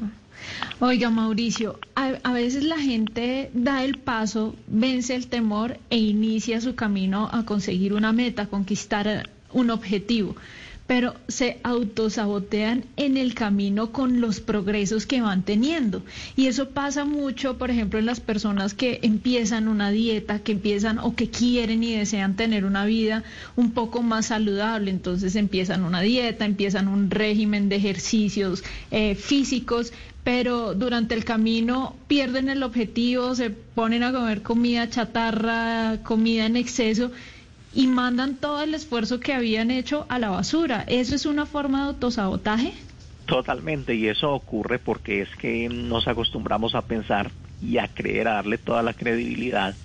Oiga, 0.79 1.09
Mauricio, 1.09 1.79
a, 1.95 2.13
a 2.23 2.31
veces 2.31 2.63
la 2.63 2.77
gente 2.77 3.49
da 3.53 3.83
el 3.83 3.97
paso, 3.97 4.55
vence 4.67 5.15
el 5.15 5.27
temor 5.27 5.79
e 5.89 5.97
inicia 5.97 6.61
su 6.61 6.75
camino 6.75 7.27
a 7.33 7.43
conseguir 7.43 7.93
una 7.93 8.13
meta, 8.13 8.45
conquistar 8.45 9.27
un 9.51 9.71
objetivo, 9.71 10.35
pero 10.87 11.15
se 11.27 11.59
autosabotean 11.63 12.85
en 12.95 13.17
el 13.17 13.35
camino 13.35 13.91
con 13.91 14.21
los 14.21 14.39
progresos 14.39 15.05
que 15.05 15.21
van 15.21 15.43
teniendo. 15.43 16.01
Y 16.37 16.47
eso 16.47 16.69
pasa 16.69 17.03
mucho, 17.03 17.57
por 17.57 17.69
ejemplo, 17.69 17.99
en 17.99 18.05
las 18.05 18.21
personas 18.21 18.73
que 18.73 18.99
empiezan 19.03 19.67
una 19.67 19.91
dieta, 19.91 20.39
que 20.39 20.53
empiezan 20.53 20.97
o 20.99 21.13
que 21.13 21.29
quieren 21.29 21.83
y 21.83 21.93
desean 21.93 22.37
tener 22.37 22.63
una 22.63 22.85
vida 22.85 23.23
un 23.57 23.71
poco 23.71 24.01
más 24.01 24.27
saludable. 24.27 24.89
Entonces 24.89 25.35
empiezan 25.35 25.83
una 25.83 26.01
dieta, 26.01 26.45
empiezan 26.45 26.87
un 26.87 27.11
régimen 27.11 27.67
de 27.67 27.75
ejercicios 27.75 28.63
eh, 28.89 29.15
físicos, 29.15 29.91
pero 30.23 30.73
durante 30.73 31.15
el 31.15 31.25
camino 31.25 31.95
pierden 32.07 32.49
el 32.49 32.63
objetivo, 32.63 33.35
se 33.35 33.49
ponen 33.49 34.03
a 34.03 34.13
comer 34.13 34.41
comida 34.41 34.89
chatarra, 34.89 35.99
comida 36.03 36.45
en 36.45 36.55
exceso 36.55 37.11
y 37.77 37.85
mandan 37.85 38.37
todo 38.37 38.63
el 38.63 38.73
esfuerzo 38.73 39.19
que 39.19 39.35
habían 39.35 39.69
hecho 39.69 40.07
a 40.09 40.17
la 40.17 40.31
basura. 40.31 40.83
¿Eso 40.87 41.13
es 41.13 41.27
una 41.27 41.45
forma 41.45 41.83
de 41.83 41.89
autosabotaje? 41.89 42.73
Totalmente, 43.27 43.93
y 43.93 44.07
eso 44.07 44.33
ocurre 44.33 44.79
porque 44.79 45.21
es 45.21 45.29
que 45.35 45.69
nos 45.69 46.07
acostumbramos 46.07 46.73
a 46.73 46.81
pensar 46.81 47.29
y 47.61 47.77
a 47.77 47.87
creer, 47.87 48.29
a 48.29 48.33
darle 48.33 48.57
toda 48.57 48.81
la 48.81 48.95
credibilidad 48.95 49.75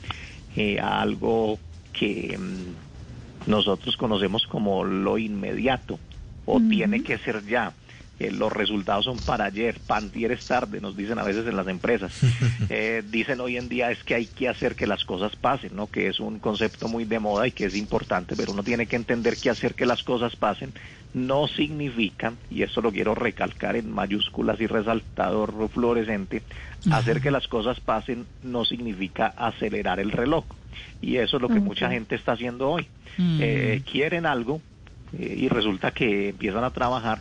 eh, 0.57 0.81
a 0.81 1.03
algo 1.03 1.59
que 1.93 2.39
mm, 2.39 3.51
nosotros 3.51 3.99
conocemos 3.99 4.47
como 4.47 4.85
lo 4.85 5.19
inmediato 5.19 5.99
o 6.47 6.61
tiene 6.61 7.03
que 7.03 7.19
ser 7.19 7.45
ya. 7.45 7.75
Eh, 8.19 8.31
los 8.31 8.53
resultados 8.53 9.07
son 9.07 9.19
para 9.19 9.47
ayer, 9.47 9.81
pantier 9.87 10.33
es 10.33 10.47
tarde, 10.47 10.81
nos 10.81 10.97
dicen 10.97 11.19
a 11.19 11.25
veces 11.25 11.47
en 11.47 11.57
las 11.57 11.69
empresas. 11.69 12.13
Eh, 12.69 13.03
dicen 13.07 13.41
hoy 13.41 13.59
en 13.59 13.69
día 13.69 13.91
es 13.91 14.03
que 14.03 14.15
hay 14.15 14.27
que 14.27 14.49
hacer 14.49 14.77
que 14.77 14.87
las 14.87 15.05
cosas 15.05 15.37
pasen, 15.37 15.77
¿no? 15.77 15.89
Que 15.89 16.07
es 16.07 16.21
un 16.21 16.39
concepto 16.39 16.89
muy 16.89 17.05
de 17.05 17.19
moda 17.19 17.47
y 17.47 17.53
que 17.53 17.67
es 17.67 17.77
importante, 17.77 18.35
pero 18.35 18.53
uno 18.53 18.63
tiene 18.63 18.87
que 18.87 18.97
entender 18.97 19.37
que 19.37 19.51
hacer 19.51 19.75
que 19.75 19.85
las 19.85 20.03
cosas 20.03 20.37
pasen 20.37 20.73
no 21.13 21.49
significa, 21.49 22.33
y 22.51 22.63
esto 22.63 22.81
lo 22.81 22.91
quiero 22.91 23.15
recalcar 23.15 23.77
en 23.77 23.91
mayúsculas 23.91 24.61
y 24.61 24.67
resaltador 24.67 25.69
fluorescente, 25.69 26.43
hacer 26.91 27.21
que 27.21 27.31
las 27.31 27.47
cosas 27.49 27.81
pasen 27.81 28.27
no 28.43 28.65
significa 28.65 29.27
acelerar 29.27 30.01
el 30.01 30.11
reloj. 30.11 30.45
Y 31.03 31.17
eso 31.17 31.37
es 31.37 31.43
lo 31.43 31.49
que 31.49 31.61
mucha 31.61 31.91
gente 31.91 32.15
está 32.15 32.33
haciendo 32.33 32.71
hoy. 32.71 32.87
Eh, 33.19 33.83
quieren 33.91 34.25
algo 34.25 34.63
eh, 35.19 35.37
y 35.39 35.49
resulta 35.49 35.91
que 35.91 36.31
empiezan 36.31 36.65
a 36.65 36.71
trabajar, 36.71 37.21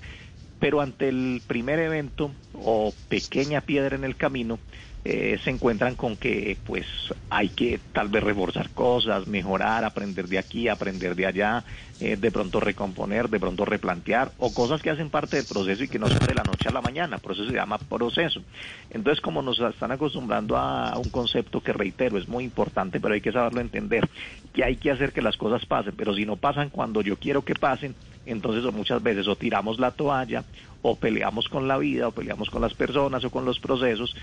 pero 0.61 0.79
ante 0.79 1.09
el 1.09 1.41
primer 1.47 1.79
evento 1.79 2.31
o 2.53 2.93
pequeña 3.09 3.61
piedra 3.61 3.95
en 3.95 4.03
el 4.03 4.15
camino, 4.15 4.59
eh, 5.03 5.39
se 5.43 5.49
encuentran 5.49 5.95
con 5.95 6.15
que 6.15 6.55
pues 6.63 6.85
hay 7.31 7.49
que 7.49 7.79
tal 7.91 8.09
vez 8.09 8.23
reforzar 8.23 8.69
cosas, 8.69 9.25
mejorar, 9.25 9.83
aprender 9.83 10.27
de 10.27 10.37
aquí, 10.37 10.67
aprender 10.67 11.15
de 11.15 11.25
allá, 11.25 11.63
eh, 11.99 12.15
de 12.15 12.31
pronto 12.31 12.59
recomponer, 12.59 13.27
de 13.27 13.39
pronto 13.39 13.65
replantear, 13.65 14.33
o 14.37 14.53
cosas 14.53 14.83
que 14.83 14.91
hacen 14.91 15.09
parte 15.09 15.37
del 15.37 15.47
proceso 15.47 15.83
y 15.83 15.87
que 15.87 15.97
no 15.97 16.07
son 16.07 16.19
de 16.19 16.35
la 16.35 16.43
noche 16.43 16.69
a 16.69 16.71
la 16.71 16.81
mañana, 16.81 17.17
por 17.17 17.31
eso 17.31 17.47
se 17.47 17.53
llama 17.53 17.79
proceso. 17.79 18.43
Entonces, 18.91 19.19
como 19.19 19.41
nos 19.41 19.59
están 19.59 19.91
acostumbrando 19.91 20.55
a 20.55 20.95
un 20.99 21.09
concepto 21.09 21.61
que 21.61 21.73
reitero, 21.73 22.19
es 22.19 22.27
muy 22.27 22.43
importante, 22.43 22.99
pero 22.99 23.15
hay 23.15 23.21
que 23.21 23.31
saberlo 23.31 23.61
entender, 23.61 24.07
que 24.53 24.63
hay 24.63 24.75
que 24.75 24.91
hacer 24.91 25.11
que 25.11 25.23
las 25.23 25.37
cosas 25.37 25.65
pasen, 25.65 25.95
pero 25.97 26.13
si 26.13 26.27
no 26.27 26.35
pasan 26.35 26.69
cuando 26.69 27.01
yo 27.01 27.17
quiero 27.17 27.41
que 27.43 27.55
pasen, 27.55 27.95
entonces 28.25 28.71
muchas 28.73 29.01
veces 29.01 29.27
o 29.27 29.35
tiramos 29.35 29.79
la 29.79 29.91
toalla 29.91 30.43
o 30.81 30.95
peleamos 30.95 31.47
con 31.49 31.67
la 31.67 31.77
vida 31.77 32.07
o 32.07 32.11
peleamos 32.11 32.49
con 32.49 32.61
las 32.61 32.73
personas 32.73 33.23
o 33.23 33.29
con 33.29 33.45
los 33.45 33.59
procesos 33.59 34.15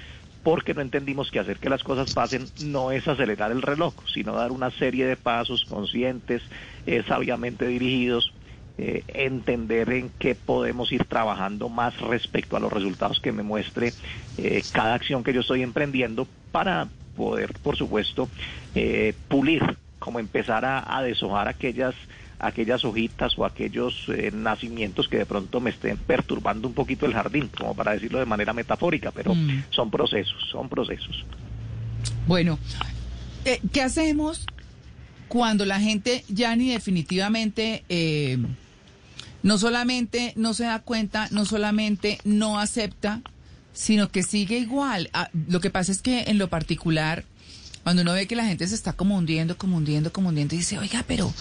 porque 0.42 0.74
no 0.74 0.80
entendimos 0.80 1.30
que 1.30 1.40
hacer 1.40 1.58
que 1.58 1.68
las 1.68 1.82
cosas 1.82 2.12
pasen 2.14 2.46
no 2.64 2.92
es 2.92 3.06
acelerar 3.08 3.50
el 3.50 3.62
reloj, 3.62 3.94
sino 4.12 4.32
dar 4.32 4.52
una 4.52 4.70
serie 4.70 5.06
de 5.06 5.16
pasos 5.16 5.64
conscientes, 5.64 6.42
eh, 6.86 7.02
sabiamente 7.06 7.66
dirigidos, 7.66 8.32
eh, 8.78 9.02
entender 9.08 9.90
en 9.90 10.10
qué 10.18 10.34
podemos 10.36 10.92
ir 10.92 11.04
trabajando 11.04 11.68
más 11.68 12.00
respecto 12.00 12.56
a 12.56 12.60
los 12.60 12.72
resultados 12.72 13.20
que 13.20 13.32
me 13.32 13.42
muestre 13.42 13.92
eh, 14.36 14.62
cada 14.72 14.94
acción 14.94 15.24
que 15.24 15.32
yo 15.32 15.40
estoy 15.40 15.62
emprendiendo 15.62 16.26
para 16.52 16.88
poder, 17.16 17.52
por 17.62 17.76
supuesto, 17.76 18.28
pulir, 19.26 19.76
como 19.98 20.20
empezar 20.20 20.64
a, 20.64 20.96
a 20.96 21.02
deshojar 21.02 21.48
aquellas 21.48 21.96
aquellas 22.38 22.84
hojitas 22.84 23.36
o 23.38 23.44
aquellos 23.44 24.04
eh, 24.08 24.30
nacimientos 24.32 25.08
que 25.08 25.18
de 25.18 25.26
pronto 25.26 25.60
me 25.60 25.70
estén 25.70 25.96
perturbando 25.96 26.68
un 26.68 26.74
poquito 26.74 27.06
el 27.06 27.14
jardín, 27.14 27.50
como 27.56 27.74
para 27.74 27.92
decirlo 27.92 28.18
de 28.18 28.26
manera 28.26 28.52
metafórica, 28.52 29.10
pero 29.10 29.34
mm. 29.34 29.64
son 29.70 29.90
procesos, 29.90 30.48
son 30.50 30.68
procesos. 30.68 31.24
Bueno, 32.26 32.58
eh, 33.44 33.60
¿qué 33.72 33.82
hacemos 33.82 34.46
cuando 35.26 35.64
la 35.64 35.80
gente 35.80 36.24
ya 36.28 36.54
ni 36.56 36.70
definitivamente 36.70 37.84
eh, 37.88 38.38
no 39.42 39.58
solamente 39.58 40.32
no 40.36 40.54
se 40.54 40.64
da 40.64 40.80
cuenta, 40.80 41.28
no 41.30 41.44
solamente 41.44 42.18
no 42.24 42.58
acepta, 42.58 43.20
sino 43.72 44.10
que 44.10 44.22
sigue 44.22 44.58
igual? 44.58 45.10
Ah, 45.12 45.30
lo 45.48 45.60
que 45.60 45.70
pasa 45.70 45.90
es 45.90 46.02
que 46.02 46.24
en 46.28 46.38
lo 46.38 46.48
particular, 46.48 47.24
cuando 47.82 48.02
uno 48.02 48.12
ve 48.12 48.26
que 48.26 48.36
la 48.36 48.46
gente 48.46 48.66
se 48.66 48.74
está 48.74 48.92
como 48.92 49.16
hundiendo, 49.16 49.56
como 49.56 49.76
hundiendo, 49.76 50.12
como 50.12 50.28
hundiendo, 50.28 50.54
y 50.54 50.58
dice, 50.58 50.78
oiga, 50.78 51.04
pero 51.06 51.32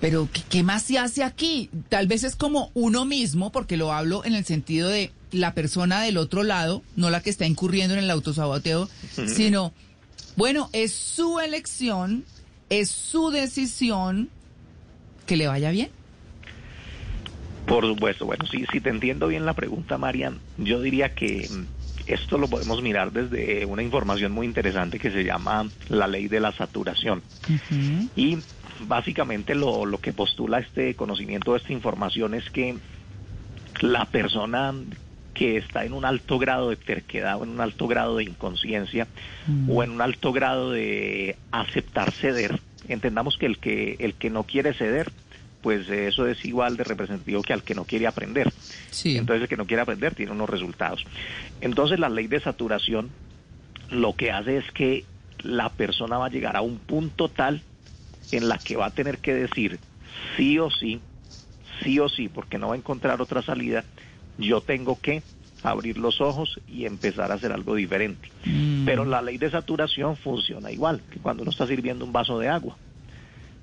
pero 0.00 0.28
¿qué, 0.48 0.62
más 0.62 0.82
se 0.82 0.98
hace 0.98 1.24
aquí? 1.24 1.70
Tal 1.88 2.06
vez 2.06 2.24
es 2.24 2.36
como 2.36 2.70
uno 2.74 3.04
mismo, 3.04 3.50
porque 3.52 3.76
lo 3.76 3.92
hablo 3.92 4.24
en 4.24 4.34
el 4.34 4.44
sentido 4.44 4.88
de 4.88 5.10
la 5.32 5.54
persona 5.54 6.02
del 6.02 6.16
otro 6.18 6.42
lado, 6.42 6.82
no 6.96 7.10
la 7.10 7.20
que 7.20 7.30
está 7.30 7.46
incurriendo 7.46 7.94
en 7.94 8.04
el 8.04 8.10
autosaboteo, 8.10 8.88
sino, 9.26 9.72
bueno, 10.36 10.68
es 10.72 10.92
su 10.92 11.40
elección, 11.40 12.24
es 12.70 12.90
su 12.90 13.30
decisión, 13.30 14.28
que 15.26 15.36
le 15.36 15.46
vaya 15.46 15.70
bien. 15.70 15.90
Por 17.66 17.84
supuesto, 17.84 18.26
bueno, 18.26 18.44
sí, 18.46 18.64
si 18.72 18.80
te 18.80 18.90
entiendo 18.90 19.26
bien 19.26 19.44
la 19.44 19.54
pregunta, 19.54 19.98
Marian, 19.98 20.38
yo 20.56 20.80
diría 20.80 21.14
que 21.14 21.48
mm, 21.50 21.64
esto 22.06 22.38
lo 22.38 22.46
podemos 22.48 22.80
mirar 22.80 23.12
desde 23.12 23.66
una 23.66 23.82
información 23.82 24.30
muy 24.30 24.46
interesante 24.46 25.00
que 25.00 25.10
se 25.10 25.24
llama 25.24 25.68
la 25.88 26.06
ley 26.06 26.28
de 26.28 26.38
la 26.38 26.52
saturación. 26.52 27.22
Y 28.14 28.38
básicamente 28.80 29.54
lo, 29.54 29.86
lo 29.86 29.98
que 29.98 30.12
postula 30.12 30.58
este 30.58 30.94
conocimiento, 30.94 31.56
esta 31.56 31.72
información 31.72 32.34
es 32.34 32.48
que 32.50 32.76
la 33.80 34.06
persona 34.06 34.74
que 35.36 35.58
está 35.58 35.84
en 35.84 35.92
un 35.92 36.04
alto 36.04 36.38
grado 36.38 36.70
de 36.70 36.76
terquedad 36.76 37.38
o 37.38 37.44
en 37.44 37.50
un 37.50 37.60
alto 37.60 37.86
grado 37.86 38.16
de 38.16 38.24
inconsciencia 38.24 39.06
mm. 39.46 39.70
o 39.70 39.82
en 39.82 39.90
un 39.90 40.00
alto 40.00 40.32
grado 40.32 40.70
de 40.70 41.36
aceptar 41.52 42.10
ceder, 42.10 42.58
entendamos 42.88 43.36
que 43.36 43.46
el 43.46 43.58
que 43.58 43.96
el 43.98 44.14
que 44.14 44.30
no 44.30 44.44
quiere 44.44 44.72
ceder, 44.72 45.12
pues 45.60 45.88
eso 45.90 46.26
es 46.26 46.42
igual 46.44 46.78
de 46.78 46.84
representativo 46.84 47.42
que 47.42 47.52
al 47.52 47.62
que 47.62 47.74
no 47.74 47.84
quiere 47.84 48.06
aprender. 48.06 48.50
Entonces 49.18 49.42
el 49.42 49.48
que 49.48 49.58
no 49.58 49.66
quiere 49.66 49.82
aprender 49.82 50.14
tiene 50.14 50.32
unos 50.32 50.48
resultados. 50.48 51.04
Entonces 51.60 52.00
la 52.00 52.08
ley 52.08 52.28
de 52.28 52.40
saturación 52.40 53.10
lo 53.90 54.16
que 54.16 54.32
hace 54.32 54.56
es 54.56 54.70
que 54.72 55.04
la 55.42 55.68
persona 55.68 56.16
va 56.16 56.26
a 56.26 56.30
llegar 56.30 56.56
a 56.56 56.62
un 56.62 56.78
punto 56.78 57.28
tal 57.28 57.60
en 58.32 58.48
la 58.48 58.58
que 58.58 58.76
va 58.76 58.86
a 58.86 58.90
tener 58.90 59.18
que 59.18 59.34
decir 59.34 59.78
sí 60.36 60.58
o 60.58 60.70
sí, 60.70 61.00
sí 61.82 61.98
o 62.00 62.08
sí, 62.08 62.28
porque 62.28 62.58
no 62.58 62.68
va 62.68 62.74
a 62.74 62.78
encontrar 62.78 63.20
otra 63.20 63.42
salida, 63.42 63.84
yo 64.38 64.60
tengo 64.60 64.98
que 65.00 65.22
abrir 65.62 65.98
los 65.98 66.20
ojos 66.20 66.60
y 66.68 66.86
empezar 66.86 67.30
a 67.30 67.34
hacer 67.34 67.52
algo 67.52 67.74
diferente. 67.74 68.30
Mm. 68.44 68.84
Pero 68.84 69.04
la 69.04 69.22
ley 69.22 69.38
de 69.38 69.50
saturación 69.50 70.16
funciona 70.16 70.70
igual 70.70 71.00
que 71.10 71.18
cuando 71.18 71.42
uno 71.42 71.50
está 71.50 71.66
sirviendo 71.66 72.04
un 72.04 72.12
vaso 72.12 72.38
de 72.38 72.48
agua. 72.48 72.76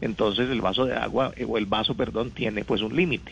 Entonces 0.02 0.50
el 0.50 0.62
vaso 0.62 0.86
de 0.86 0.96
agua, 0.96 1.32
eh, 1.36 1.46
o 1.48 1.58
el 1.58 1.66
vaso, 1.66 1.96
perdón, 1.96 2.32
tiene 2.32 2.66
pues 2.66 2.82
un 2.82 2.96
límite. 2.96 3.32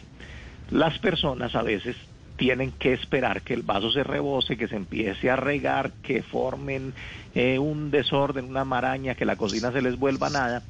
Las 0.70 0.98
personas 1.00 1.54
a 1.56 1.64
veces 1.64 1.98
tienen 2.38 2.72
que 2.72 2.94
esperar 2.94 3.42
que 3.42 3.54
el 3.54 3.62
vaso 3.62 3.92
se 3.92 4.04
rebose, 4.04 4.58
que 4.58 4.68
se 4.68 4.76
empiece 4.76 5.30
a 5.30 5.36
regar, 5.36 5.92
que 6.02 6.24
formen 6.24 6.94
eh, 7.36 7.60
un 7.60 7.92
desorden, 7.92 8.46
una 8.46 8.64
maraña, 8.64 9.16
que 9.16 9.26
la 9.26 9.36
cocina 9.36 9.72
se 9.72 9.82
les 9.82 10.00
vuelva 10.00 10.30
nada, 10.30 10.64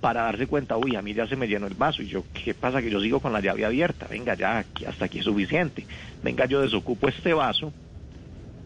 para 0.00 0.22
darse 0.22 0.46
cuenta, 0.46 0.76
uy, 0.76 0.96
a 0.96 1.02
mí 1.02 1.14
ya 1.14 1.26
se 1.26 1.36
me 1.36 1.48
llenó 1.48 1.66
el 1.66 1.74
vaso. 1.74 2.02
Y 2.02 2.08
yo, 2.08 2.24
¿qué 2.32 2.54
pasa? 2.54 2.80
Que 2.80 2.90
yo 2.90 3.00
sigo 3.00 3.20
con 3.20 3.32
la 3.32 3.40
llave 3.40 3.64
abierta. 3.64 4.06
Venga, 4.08 4.34
ya, 4.34 4.64
hasta 4.86 5.06
aquí 5.06 5.18
es 5.18 5.24
suficiente. 5.24 5.86
Venga, 6.22 6.46
yo 6.46 6.60
desocupo 6.60 7.08
este 7.08 7.34
vaso, 7.34 7.72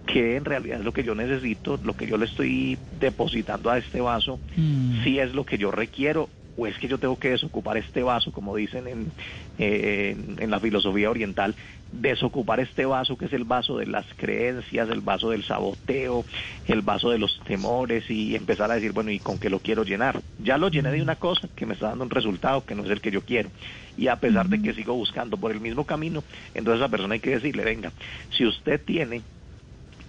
que 0.07 0.37
en 0.37 0.45
realidad 0.45 0.81
es 0.81 0.85
lo 0.85 0.93
que 0.93 1.05
yo 1.05 1.15
necesito, 1.15 1.79
lo 1.83 1.97
que 1.97 2.07
yo 2.07 2.17
le 2.17 2.27
estoy 2.27 2.79
depositando 3.01 3.71
a 3.71 3.79
este 3.79 4.01
vaso, 4.01 4.39
mm. 4.57 5.05
si 5.05 5.19
es 5.19 5.33
lo 5.33 5.47
que 5.47 5.59
yo 5.59 5.71
requiero 5.71 6.29
o 6.57 6.67
es 6.67 6.77
que 6.79 6.89
yo 6.89 6.99
tengo 6.99 7.19
que 7.19 7.31
desocupar 7.31 7.77
este 7.77 8.03
vaso, 8.03 8.31
como 8.31 8.55
dicen 8.57 8.87
en, 8.87 9.13
en, 9.59 10.51
la 10.51 10.61
filosofía 10.61 11.09
oriental, 11.09 11.55
desocupar 11.93 12.61
este 12.61 12.85
vaso 12.85 13.17
que 13.17 13.27
es 13.27 13.33
el 13.33 13.45
vaso 13.45 13.79
de 13.79 13.87
las 13.87 14.07
creencias, 14.17 14.89
el 14.91 15.01
vaso 15.01 15.31
del 15.31 15.45
saboteo, 15.45 16.25
el 16.67 16.83
vaso 16.83 17.11
de 17.11 17.19
los 17.19 17.41
temores 17.45 18.11
y 18.11 18.37
empezar 18.37 18.71
a 18.71 18.75
decir, 18.75 18.93
bueno, 18.93 19.11
¿y 19.11 19.19
con 19.19 19.39
qué 19.39 19.49
lo 19.49 19.61
quiero 19.61 19.85
llenar? 19.85 20.21
Ya 20.43 20.59
lo 20.59 20.69
llené 20.69 20.91
de 20.91 21.03
una 21.03 21.17
cosa 21.17 21.49
que 21.55 21.67
me 21.67 21.75
está 21.75 21.89
dando 21.89 22.05
un 22.05 22.11
resultado 22.11 22.65
que 22.65 22.75
no 22.75 22.85
es 22.85 22.91
el 22.91 23.01
que 23.01 23.11
yo 23.11 23.23
quiero. 23.23 23.51
Y 23.97 24.09
a 24.09 24.17
pesar 24.17 24.49
de 24.49 24.61
que 24.61 24.75
sigo 24.75 24.95
buscando 24.95 25.37
por 25.37 25.53
el 25.53 25.61
mismo 25.61 25.85
camino, 25.85 26.23
entonces 26.55 26.83
a 26.83 26.85
esa 26.85 26.91
persona 26.91 27.15
hay 27.15 27.21
que 27.21 27.31
decirle, 27.31 27.65
venga, 27.65 27.93
si 28.31 28.47
usted 28.47 28.81
tiene 28.83 29.23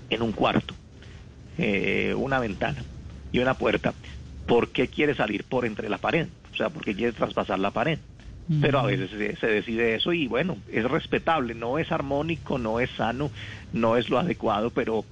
en 0.10 0.22
un 0.22 0.32
cuarto 0.32 0.74
eh, 1.58 2.14
una 2.18 2.40
ventana 2.40 2.84
y 3.32 3.40
una 3.40 3.56
puerta, 3.56 3.94
¿por 4.48 4.70
qué 4.70 4.88
quiere 4.88 5.16
salir 5.16 5.44
por 5.44 5.66
entre 5.66 5.90
la 5.90 5.98
pared? 5.98 6.28
O 6.52 6.56
sea, 6.56 6.70
¿por 6.70 6.84
qué 6.84 6.96
quiere 6.96 7.14
traspasar 7.14 7.60
la 7.60 7.72
pared? 7.72 8.00
Pero 8.60 8.80
a 8.80 8.86
veces 8.86 9.10
se, 9.40 9.48
decide 9.48 9.96
eso 9.96 10.12
y 10.12 10.28
bueno, 10.28 10.58
es 10.70 10.84
respetable, 10.84 11.56
no 11.56 11.80
es 11.80 11.94
armónico, 11.94 12.58
no 12.58 12.82
es 12.82 12.90
sano, 12.92 13.32
no 13.72 13.96
es 13.96 14.10
lo 14.10 14.20
adecuado, 14.20 14.70
pero 14.70 15.06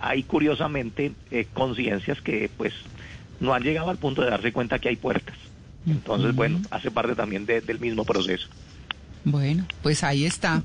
hay 0.00 0.22
curiosamente 0.22 1.12
eh, 1.30 1.46
conciencias 1.52 2.22
que 2.22 2.50
pues 2.56 2.72
no 3.40 3.52
han 3.52 3.62
llegado 3.62 3.90
al 3.90 3.98
punto 3.98 4.22
de 4.22 4.30
darse 4.30 4.52
cuenta 4.52 4.78
que 4.78 4.88
hay 4.88 4.96
puertas. 4.96 5.36
Entonces, 5.86 6.34
bueno, 6.34 6.60
hace 6.70 6.90
parte 6.90 7.14
también 7.14 7.46
del 7.46 7.78
mismo 7.78 8.04
proceso. 8.04 8.48
Bueno, 9.24 9.66
pues 9.82 10.02
ahí 10.02 10.24
está. 10.24 10.62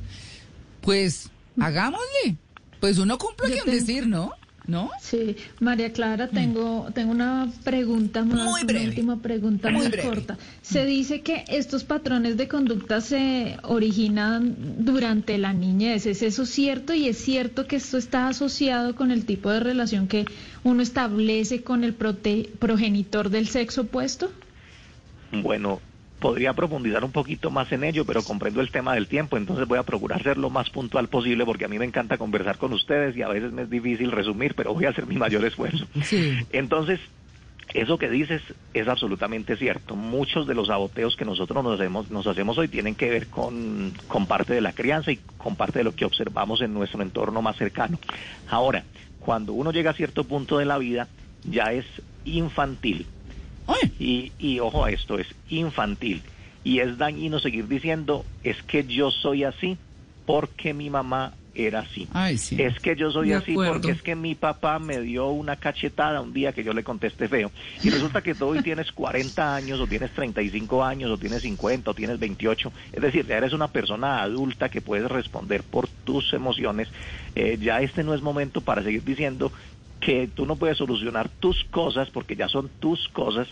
Pues 0.82 1.30
hagámosle. 1.60 2.38
Pues 2.80 2.98
uno 2.98 3.18
cumple 3.18 3.62
que 3.64 3.72
decir, 3.72 4.08
¿no? 4.08 4.34
¿No? 4.68 4.92
Sí, 5.02 5.36
María 5.60 5.92
Clara, 5.92 6.30
tengo, 6.30 6.88
tengo 6.94 7.12
una 7.12 7.52
pregunta 7.64 8.24
más, 8.24 8.50
muy 8.50 8.62
una 8.64 8.82
última 8.82 9.22
pregunta 9.22 9.70
muy, 9.70 9.92
corta. 9.92 10.38
Se 10.62 10.86
dice 10.86 11.22
que 11.22 11.44
estos 11.50 11.84
patrones 11.84 12.38
de 12.38 12.48
conducta 12.48 13.02
se 13.02 13.58
originan 13.64 14.56
durante 14.80 15.38
la 15.38 15.54
niñez. 15.54 16.06
¿Es 16.06 16.22
eso 16.22 16.46
cierto? 16.46 16.94
Y 16.94 17.08
es 17.08 17.18
cierto 17.18 17.68
que 17.68 17.76
esto 17.76 17.98
está 17.98 18.28
asociado 18.28 18.96
con 18.96 19.12
el 19.12 19.26
tipo 19.26 19.50
de 19.50 19.60
relación 19.60 20.08
que 20.08 20.26
uno 20.64 20.82
establece 20.82 21.64
con 21.64 21.84
el 21.84 21.94
progenitor 21.94 23.30
del 23.30 23.48
sexo 23.48 23.82
opuesto. 23.82 24.32
Bueno, 25.32 25.82
podría 26.24 26.54
profundizar 26.54 27.04
un 27.04 27.12
poquito 27.12 27.52
más 27.52 27.70
en 27.74 27.84
ello, 27.84 28.06
pero 28.06 28.24
comprendo 28.24 28.62
el 28.62 28.72
tema 28.72 28.94
del 28.94 29.08
tiempo, 29.08 29.36
entonces 29.36 29.68
voy 29.68 29.78
a 29.78 29.84
procurar 29.84 30.24
ser 30.24 30.38
lo 30.38 30.50
más 30.50 30.70
puntual 30.70 31.10
posible 31.10 31.44
porque 31.44 31.66
a 31.66 31.68
mí 31.68 31.78
me 31.78 31.84
encanta 31.84 32.18
conversar 32.18 32.58
con 32.58 32.72
ustedes 32.72 33.18
y 33.18 33.24
a 33.24 33.28
veces 33.28 33.52
me 33.52 33.64
es 33.64 33.70
difícil 33.70 34.10
resumir, 34.10 34.56
pero 34.56 34.74
voy 34.74 34.86
a 34.86 34.92
hacer 34.92 35.06
mi 35.06 35.18
mayor 35.18 35.44
esfuerzo. 35.44 35.86
Entonces, 36.54 37.02
eso 37.74 37.98
que 37.98 38.10
dices 38.10 38.42
es 38.74 38.88
absolutamente 38.88 39.58
cierto. 39.58 39.98
Muchos 39.98 40.48
de 40.48 40.56
los 40.56 40.68
saboteos 40.68 41.18
que 41.18 41.26
nosotros 41.26 41.62
nos 41.62 41.78
hacemos, 41.78 42.10
nos 42.10 42.26
hacemos 42.26 42.58
hoy 42.58 42.70
tienen 42.70 42.96
que 42.96 43.10
ver 43.10 43.28
con, 43.28 43.92
con 44.08 44.26
parte 44.26 44.54
de 44.54 44.62
la 44.62 44.72
crianza 44.72 45.12
y 45.12 45.18
con 45.38 45.58
parte 45.58 45.80
de 45.80 45.84
lo 45.84 45.94
que 45.94 46.06
observamos 46.06 46.62
en 46.62 46.74
nuestro 46.74 47.02
entorno 47.02 47.42
más 47.42 47.58
cercano. 47.58 48.00
Ahora, 48.50 48.86
cuando 49.20 49.52
uno 49.52 49.74
llega 49.74 49.92
a 49.92 49.94
cierto 49.94 50.24
punto 50.24 50.58
de 50.58 50.64
la 50.64 50.78
vida, 50.78 51.10
ya 51.44 51.74
es 51.74 51.86
infantil 52.24 53.08
y, 54.00 54.32
y 54.40 54.60
ojo 54.60 54.86
a 54.86 54.92
esto, 54.92 55.18
es 55.20 55.28
infantil. 55.50 56.22
Y 56.64 56.80
es 56.80 56.98
dañino 56.98 57.40
seguir 57.40 57.68
diciendo, 57.68 58.26
es 58.44 58.62
que 58.64 58.86
yo 58.86 59.12
soy 59.12 59.44
así 59.44 59.78
porque 60.26 60.74
mi 60.74 60.90
mamá 60.90 61.34
era 61.56 61.82
así. 61.82 62.08
Ay, 62.14 62.38
sí. 62.38 62.60
Es 62.60 62.80
que 62.80 62.96
yo 62.96 63.12
soy 63.12 63.30
De 63.30 63.36
así 63.36 63.52
acuerdo. 63.52 63.74
porque 63.74 63.92
es 63.92 64.02
que 64.02 64.16
mi 64.16 64.34
papá 64.34 64.80
me 64.80 65.00
dio 65.02 65.28
una 65.28 65.56
cachetada 65.58 66.20
un 66.22 66.34
día 66.34 66.52
que 66.52 66.64
yo 66.64 66.74
le 66.74 66.84
contesté 66.84 67.28
feo. 67.28 67.52
Y 67.84 67.90
resulta 67.92 68.22
que 68.24 68.34
tú 68.34 68.48
hoy 68.48 68.64
tienes 68.64 68.92
40 68.94 69.56
años, 69.56 69.80
o 69.80 69.86
tienes 69.86 70.12
35 70.12 70.84
años, 70.84 71.12
o 71.12 71.18
tienes 71.18 71.44
50, 71.44 71.92
o 71.92 71.94
tienes 71.94 72.18
28. 72.18 72.72
Es 72.94 73.02
decir, 73.02 73.28
ya 73.28 73.38
eres 73.38 73.54
una 73.54 73.68
persona 73.68 74.24
adulta 74.24 74.70
que 74.70 74.82
puedes 74.82 75.12
responder 75.12 75.62
por 75.64 75.88
tus 75.88 76.34
emociones. 76.34 76.88
Eh, 77.36 77.58
ya 77.62 77.82
este 77.82 78.04
no 78.04 78.14
es 78.16 78.22
momento 78.22 78.62
para 78.62 78.82
seguir 78.82 79.04
diciendo 79.04 79.52
que 80.06 80.28
tú 80.28 80.46
no 80.46 80.58
puedes 80.58 80.78
solucionar 80.78 81.30
tus 81.40 81.64
cosas 81.66 82.10
porque 82.12 82.36
ya 82.36 82.48
son 82.50 82.70
tus 82.80 83.08
cosas 83.10 83.48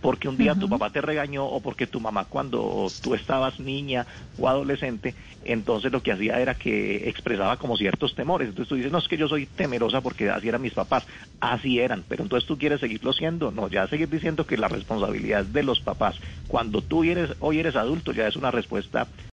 porque 0.00 0.28
un 0.28 0.36
día 0.36 0.54
tu 0.54 0.68
papá 0.68 0.90
te 0.90 1.00
regañó 1.00 1.46
o 1.46 1.60
porque 1.60 1.86
tu 1.86 2.00
mamá 2.00 2.26
cuando 2.26 2.92
tú 3.00 3.14
estabas 3.14 3.58
niña 3.58 4.06
o 4.36 4.48
adolescente, 4.48 5.14
entonces 5.42 5.90
lo 5.90 6.02
que 6.02 6.12
hacía 6.12 6.38
era 6.38 6.54
que 6.54 7.08
expresaba 7.08 7.56
como 7.56 7.76
ciertos 7.76 8.14
temores. 8.14 8.48
Entonces 8.48 8.68
tú 8.68 8.74
dices, 8.76 8.92
no, 8.92 8.98
es 8.98 9.08
que 9.08 9.16
yo 9.16 9.26
soy 9.26 9.46
temerosa 9.46 10.02
porque 10.02 10.30
así 10.30 10.48
eran 10.48 10.62
mis 10.62 10.74
papás. 10.74 11.04
Así 11.40 11.80
eran, 11.80 12.04
pero 12.06 12.22
entonces 12.22 12.46
tú 12.46 12.58
quieres 12.58 12.80
seguirlo 12.80 13.12
siendo. 13.14 13.50
No, 13.50 13.68
ya 13.68 13.88
seguir 13.88 14.08
diciendo 14.08 14.46
que 14.46 14.56
la 14.56 14.68
responsabilidad 14.68 15.40
es 15.40 15.52
de 15.52 15.62
los 15.62 15.80
papás. 15.80 16.14
Cuando 16.46 16.82
tú 16.82 17.02
eres, 17.02 17.34
hoy 17.40 17.58
eres 17.58 17.74
adulto 17.74 18.12
ya 18.12 18.28
es 18.28 18.36
una 18.36 18.50
respuesta 18.50 19.08